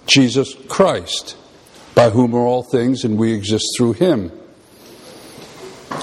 Jesus 0.06 0.54
Christ, 0.68 1.36
by 1.96 2.10
whom 2.10 2.34
are 2.34 2.46
all 2.46 2.64
things 2.64 3.04
and 3.04 3.18
we 3.18 3.34
exist 3.34 3.66
through 3.78 3.94
him. 3.94 4.32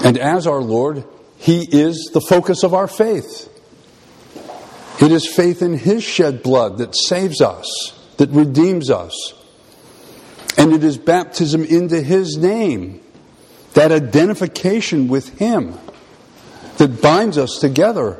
And 0.03 0.17
as 0.17 0.47
our 0.47 0.61
Lord, 0.61 1.05
he 1.37 1.67
is 1.71 2.09
the 2.13 2.21
focus 2.21 2.63
of 2.63 2.73
our 2.73 2.87
faith. 2.87 3.51
It 5.01 5.11
is 5.11 5.27
faith 5.27 5.61
in 5.61 5.77
his 5.77 6.03
shed 6.03 6.41
blood 6.41 6.77
that 6.77 6.95
saves 6.95 7.41
us, 7.41 7.67
that 8.17 8.29
redeems 8.29 8.89
us. 8.89 9.33
And 10.57 10.73
it 10.73 10.83
is 10.83 10.97
baptism 10.97 11.63
into 11.63 12.01
His 12.01 12.37
name, 12.37 13.01
that 13.73 13.91
identification 13.91 15.07
with 15.07 15.37
Him, 15.37 15.77
that 16.77 17.01
binds 17.01 17.37
us 17.37 17.59
together 17.59 18.19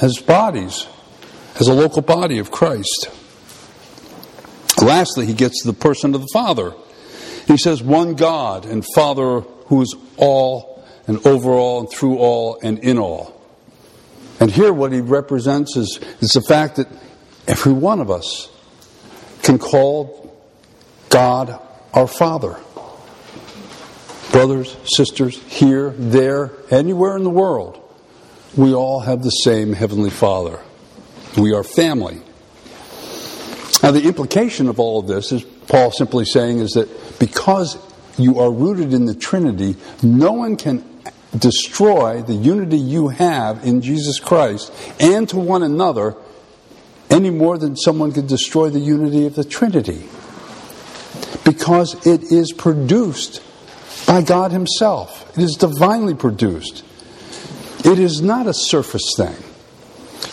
as 0.00 0.18
bodies, 0.18 0.86
as 1.60 1.68
a 1.68 1.74
local 1.74 2.02
body 2.02 2.38
of 2.38 2.50
Christ. 2.50 3.10
Lastly, 4.82 5.26
he 5.26 5.34
gets 5.34 5.62
to 5.62 5.68
the 5.68 5.78
person 5.78 6.14
of 6.14 6.20
the 6.20 6.28
Father. 6.32 6.74
He 7.46 7.56
says, 7.56 7.82
One 7.82 8.14
God 8.14 8.66
and 8.66 8.84
Father 8.94 9.40
who 9.40 9.82
is 9.82 9.94
all 10.16 10.84
and 11.06 11.24
over 11.26 11.52
all 11.52 11.80
and 11.80 11.90
through 11.90 12.18
all 12.18 12.58
and 12.62 12.78
in 12.80 12.98
all. 12.98 13.40
And 14.40 14.50
here, 14.50 14.72
what 14.72 14.92
he 14.92 15.00
represents 15.00 15.76
is, 15.76 16.00
is 16.20 16.30
the 16.30 16.42
fact 16.42 16.76
that 16.76 16.88
every 17.46 17.72
one 17.72 18.00
of 18.00 18.10
us 18.10 18.50
can 19.42 19.58
call 19.58 20.36
God 21.08 21.60
our 21.94 22.06
Father. 22.08 22.58
Brothers, 24.32 24.76
sisters, 24.84 25.40
here, 25.44 25.90
there, 25.90 26.50
anywhere 26.70 27.16
in 27.16 27.22
the 27.22 27.30
world, 27.30 27.80
we 28.56 28.74
all 28.74 29.00
have 29.00 29.22
the 29.22 29.30
same 29.30 29.72
Heavenly 29.72 30.10
Father. 30.10 30.60
We 31.36 31.54
are 31.54 31.62
family. 31.62 32.20
Now, 33.82 33.92
the 33.92 34.02
implication 34.02 34.68
of 34.68 34.80
all 34.80 35.00
of 35.00 35.06
this 35.06 35.30
is 35.30 35.42
Paul 35.42 35.92
simply 35.92 36.24
saying 36.24 36.58
is 36.58 36.72
that 36.72 37.18
because 37.18 37.78
you 38.18 38.40
are 38.40 38.50
rooted 38.50 38.92
in 38.92 39.04
the 39.04 39.14
Trinity, 39.14 39.76
no 40.02 40.32
one 40.32 40.56
can 40.56 40.84
destroy 41.36 42.22
the 42.22 42.34
unity 42.34 42.78
you 42.78 43.08
have 43.08 43.64
in 43.64 43.82
Jesus 43.82 44.18
Christ 44.20 44.72
and 45.00 45.28
to 45.28 45.36
one 45.36 45.62
another 45.62 46.16
any 47.10 47.30
more 47.30 47.58
than 47.58 47.76
someone 47.76 48.12
could 48.12 48.26
destroy 48.26 48.70
the 48.70 48.80
unity 48.80 49.26
of 49.26 49.34
the 49.34 49.44
Trinity. 49.44 50.08
Because 51.44 52.06
it 52.06 52.24
is 52.24 52.52
produced 52.52 53.42
by 54.06 54.22
God 54.22 54.50
Himself, 54.50 55.36
it 55.38 55.42
is 55.42 55.56
divinely 55.56 56.14
produced. 56.14 56.84
It 57.84 57.98
is 57.98 58.22
not 58.22 58.46
a 58.46 58.54
surface 58.54 59.12
thing. 59.16 59.36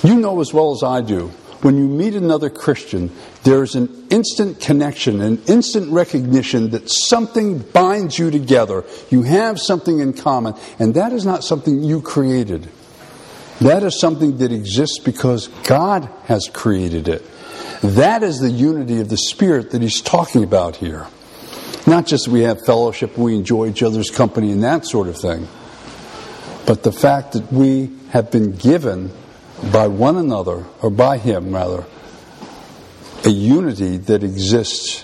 You 0.03 0.15
know 0.15 0.39
as 0.39 0.53
well 0.53 0.71
as 0.71 0.83
I 0.83 1.01
do 1.01 1.31
when 1.61 1.77
you 1.77 1.87
meet 1.87 2.15
another 2.15 2.49
Christian, 2.49 3.11
there's 3.43 3.75
an 3.75 4.07
instant 4.09 4.59
connection, 4.59 5.21
an 5.21 5.41
instant 5.45 5.91
recognition 5.91 6.71
that 6.71 6.89
something 6.89 7.59
binds 7.59 8.17
you 8.17 8.31
together. 8.31 8.83
You 9.09 9.23
have 9.23 9.59
something 9.59 9.99
in 9.99 10.13
common, 10.13 10.55
and 10.79 10.95
that 10.95 11.13
is 11.13 11.25
not 11.25 11.43
something 11.43 11.83
you 11.83 12.01
created. 12.01 12.67
That 13.59 13.83
is 13.83 13.99
something 13.99 14.37
that 14.37 14.51
exists 14.51 14.97
because 14.99 15.49
God 15.65 16.09
has 16.25 16.49
created 16.51 17.07
it. 17.07 17.23
That 17.81 18.21
is 18.21 18.39
the 18.39 18.49
unity 18.49 18.99
of 18.99 19.09
the 19.09 19.17
Spirit 19.17 19.71
that 19.71 19.81
He's 19.81 20.01
talking 20.01 20.43
about 20.43 20.75
here. 20.75 21.07
Not 21.87 22.05
just 22.05 22.27
we 22.27 22.41
have 22.41 22.63
fellowship, 22.65 23.17
we 23.17 23.35
enjoy 23.35 23.69
each 23.69 23.81
other's 23.81 24.11
company, 24.11 24.51
and 24.51 24.63
that 24.63 24.85
sort 24.85 25.07
of 25.07 25.17
thing, 25.17 25.47
but 26.67 26.83
the 26.83 26.91
fact 26.91 27.33
that 27.33 27.51
we 27.51 27.91
have 28.09 28.29
been 28.29 28.51
given 28.51 29.11
by 29.71 29.87
one 29.87 30.17
another, 30.17 30.65
or 30.81 30.91
by 30.91 31.17
Him 31.17 31.53
rather, 31.53 31.85
a 33.25 33.29
unity 33.29 33.97
that 33.97 34.23
exists 34.23 35.03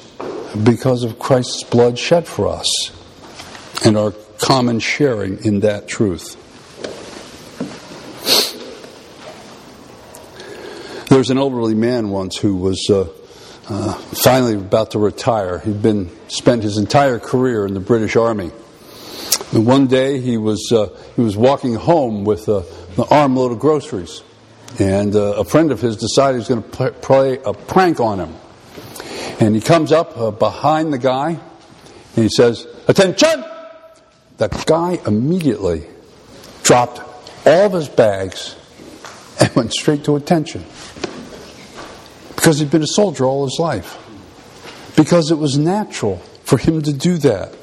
because 0.63 1.03
of 1.03 1.19
Christ's 1.19 1.63
blood 1.63 1.97
shed 1.97 2.27
for 2.27 2.47
us 2.47 2.91
and 3.85 3.97
our 3.97 4.11
common 4.39 4.79
sharing 4.79 5.43
in 5.43 5.61
that 5.61 5.87
truth. 5.87 6.35
There 11.09 11.17
was 11.17 11.29
an 11.29 11.37
elderly 11.37 11.75
man 11.75 12.09
once 12.09 12.37
who 12.37 12.55
was 12.55 12.85
uh, 12.89 13.07
uh, 13.69 13.93
finally 13.93 14.55
about 14.55 14.91
to 14.91 14.99
retire. 14.99 15.59
He'd 15.59 15.81
been 15.81 16.09
spent 16.27 16.63
his 16.63 16.77
entire 16.77 17.17
career 17.19 17.65
in 17.65 17.73
the 17.73 17.79
British 17.79 18.15
Army. 18.15 18.51
And 19.53 19.65
one 19.65 19.87
day 19.87 20.19
he 20.19 20.37
was 20.37 20.69
uh, 20.73 20.89
he 21.15 21.21
was 21.21 21.37
walking 21.37 21.75
home 21.75 22.25
with 22.25 22.49
an 22.49 22.63
armload 23.09 23.53
of 23.53 23.59
groceries, 23.59 24.21
and 24.79 25.15
uh, 25.15 25.35
a 25.37 25.45
friend 25.45 25.71
of 25.71 25.79
his 25.79 25.95
decided 25.95 26.35
he 26.35 26.39
was 26.39 26.47
going 26.49 26.63
to 26.63 26.91
play 27.01 27.39
a 27.45 27.53
prank 27.53 27.99
on 27.99 28.19
him. 28.19 28.35
And 29.39 29.55
he 29.55 29.61
comes 29.61 29.91
up 29.91 30.17
uh, 30.17 30.31
behind 30.31 30.91
the 30.91 30.97
guy 30.97 31.39
and 32.17 32.23
he 32.23 32.29
says, 32.29 32.67
Attention! 32.87 33.45
The 34.37 34.47
guy 34.65 34.99
immediately 35.05 35.85
dropped 36.63 36.99
all 37.45 37.67
of 37.67 37.73
his 37.73 37.87
bags 37.87 38.55
and 39.39 39.55
went 39.55 39.73
straight 39.73 40.03
to 40.05 40.15
attention. 40.15 40.65
Because 42.37 42.59
he'd 42.59 42.71
been 42.71 42.83
a 42.83 42.87
soldier 42.87 43.25
all 43.25 43.43
his 43.43 43.57
life. 43.59 43.97
Because 44.95 45.31
it 45.31 45.37
was 45.37 45.57
natural 45.57 46.17
for 46.45 46.57
him 46.57 46.81
to 46.83 46.93
do 46.93 47.17
that. 47.17 47.53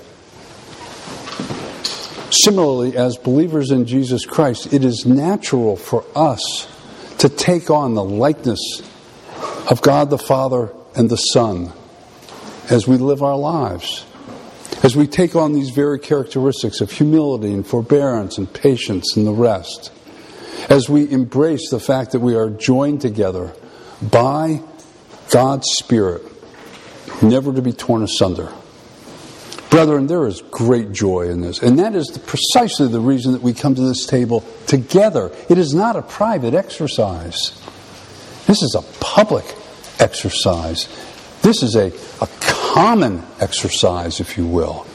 Similarly, 2.30 2.96
as 2.96 3.16
believers 3.16 3.70
in 3.70 3.86
Jesus 3.86 4.26
Christ, 4.26 4.74
it 4.74 4.84
is 4.84 5.06
natural 5.06 5.76
for 5.76 6.04
us 6.14 6.68
to 7.18 7.30
take 7.30 7.70
on 7.70 7.94
the 7.94 8.04
likeness 8.04 8.82
of 9.70 9.80
God 9.80 10.10
the 10.10 10.18
Father 10.18 10.70
and 10.94 11.08
the 11.08 11.16
Son 11.16 11.72
as 12.68 12.86
we 12.86 12.98
live 12.98 13.22
our 13.22 13.38
lives. 13.38 14.04
As 14.82 14.94
we 14.96 15.06
take 15.06 15.34
on 15.34 15.54
these 15.54 15.70
very 15.70 15.98
characteristics 15.98 16.82
of 16.82 16.90
humility 16.90 17.54
and 17.54 17.66
forbearance 17.66 18.36
and 18.36 18.52
patience 18.52 19.16
and 19.16 19.26
the 19.26 19.32
rest. 19.32 19.90
As 20.68 20.90
we 20.90 21.10
embrace 21.10 21.70
the 21.70 21.80
fact 21.80 22.12
that 22.12 22.20
we 22.20 22.34
are 22.34 22.50
joined 22.50 23.00
together 23.00 23.54
by 24.10 24.60
God's 25.30 25.68
Spirit, 25.72 26.22
never 27.22 27.52
to 27.52 27.62
be 27.62 27.72
torn 27.72 28.02
asunder. 28.02 28.52
Brethren, 29.70 30.06
there 30.06 30.26
is 30.26 30.40
great 30.50 30.92
joy 30.92 31.28
in 31.28 31.40
this. 31.40 31.60
And 31.60 31.78
that 31.80 31.96
is 31.96 32.06
the, 32.08 32.20
precisely 32.20 32.86
the 32.86 33.00
reason 33.00 33.32
that 33.32 33.42
we 33.42 33.52
come 33.52 33.74
to 33.74 33.80
this 33.80 34.06
table 34.06 34.44
together. 34.66 35.32
It 35.48 35.58
is 35.58 35.74
not 35.74 35.96
a 35.96 36.02
private 36.02 36.54
exercise, 36.54 37.60
this 38.46 38.62
is 38.62 38.74
a 38.74 38.82
public 39.00 39.44
exercise. 39.98 40.88
This 41.42 41.62
is 41.62 41.76
a, 41.76 41.92
a 42.22 42.28
common 42.40 43.22
exercise, 43.40 44.20
if 44.20 44.38
you 44.38 44.46
will, 44.46 44.86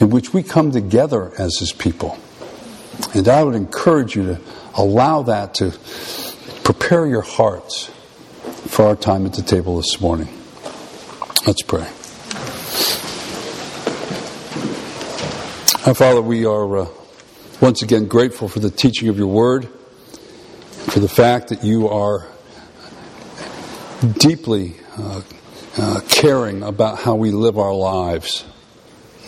in 0.00 0.10
which 0.10 0.32
we 0.32 0.42
come 0.42 0.72
together 0.72 1.32
as 1.38 1.58
His 1.58 1.72
people. 1.72 2.18
And 3.14 3.28
I 3.28 3.42
would 3.42 3.54
encourage 3.54 4.16
you 4.16 4.24
to 4.24 4.40
allow 4.74 5.22
that 5.22 5.54
to 5.54 5.70
prepare 6.64 7.06
your 7.06 7.22
hearts 7.22 7.90
for 8.70 8.84
our 8.84 8.94
time 8.94 9.26
at 9.26 9.32
the 9.32 9.42
table 9.42 9.76
this 9.76 10.00
morning. 10.00 10.28
Let's 11.44 11.62
pray. 11.62 11.88
Our 15.86 15.94
Father, 15.94 16.22
we 16.22 16.46
are 16.46 16.78
uh, 16.78 16.88
once 17.60 17.82
again 17.82 18.06
grateful 18.06 18.48
for 18.48 18.60
the 18.60 18.70
teaching 18.70 19.08
of 19.08 19.18
your 19.18 19.26
word, 19.26 19.68
for 20.86 21.00
the 21.00 21.08
fact 21.08 21.48
that 21.48 21.64
you 21.64 21.88
are 21.88 22.28
deeply 24.18 24.76
uh, 24.96 25.22
uh, 25.76 26.00
caring 26.08 26.62
about 26.62 27.00
how 27.00 27.16
we 27.16 27.32
live 27.32 27.58
our 27.58 27.74
lives. 27.74 28.44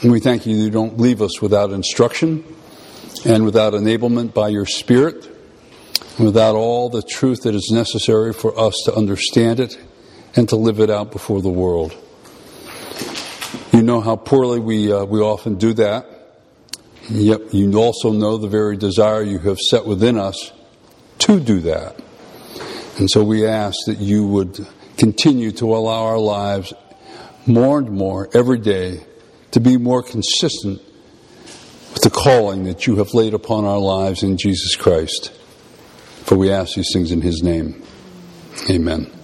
And 0.02 0.12
we 0.12 0.20
thank 0.20 0.46
you 0.46 0.55
you 0.55 0.70
don't 0.70 1.00
leave 1.00 1.20
us 1.20 1.42
without 1.42 1.72
instruction 1.72 2.44
and 3.24 3.44
without 3.44 3.72
enablement 3.72 4.35
by 4.35 4.48
your 4.48 4.66
Spirit, 4.66 5.32
without 6.18 6.55
all 6.55 6.88
the 6.88 7.03
truth 7.03 7.42
that 7.42 7.55
is 7.55 7.70
necessary 7.72 8.33
for 8.33 8.59
us 8.59 8.75
to 8.85 8.94
understand 8.94 9.61
it 9.61 9.79
and 10.37 10.48
to 10.48 10.57
live 10.57 10.81
it 10.81 10.90
out 10.90 11.12
before 11.12 11.42
the 11.42 11.51
world. 11.51 11.96
You 13.72 13.83
know 13.83 14.01
how 14.01 14.16
poorly 14.16 14.61
we, 14.61 14.92
uh, 14.92 15.05
we 15.05 15.20
often 15.20 15.57
do 15.57 15.72
that. 15.75 16.07
Yep, 17.09 17.53
you 17.53 17.75
also 17.75 18.12
know 18.12 18.37
the 18.37 18.48
very 18.48 18.77
desire 18.77 19.22
you 19.22 19.38
have 19.40 19.59
set 19.59 19.87
within 19.87 20.18
us 20.18 20.53
to 21.18 21.40
do 21.40 21.61
that. 21.61 22.01
And 22.98 23.11
so 23.11 23.25
we 23.25 23.46
ask 23.46 23.77
that 23.87 23.98
you 23.98 24.27
would 24.27 24.66
continue 24.96 25.51
to 25.53 25.75
allow 25.75 26.05
our 26.05 26.18
lives 26.18 26.72
more 27.46 27.79
and 27.79 27.90
more 27.90 28.29
every 28.35 28.59
day 28.59 29.05
to 29.51 29.61
be 29.61 29.77
more 29.77 30.03
consistent 30.03 30.81
with 31.92 32.03
the 32.03 32.11
calling 32.11 32.64
that 32.64 32.87
you 32.87 32.96
have 32.96 33.14
laid 33.14 33.35
upon 33.35 33.64
our 33.64 33.79
lives 33.79 34.22
in 34.22 34.37
Jesus 34.37 34.77
Christ. 34.77 35.33
For 36.24 36.37
we 36.37 36.50
ask 36.50 36.74
these 36.76 36.92
things 36.92 37.12
in 37.12 37.20
His 37.20 37.42
name. 37.42 37.82
Amen. 38.70 39.21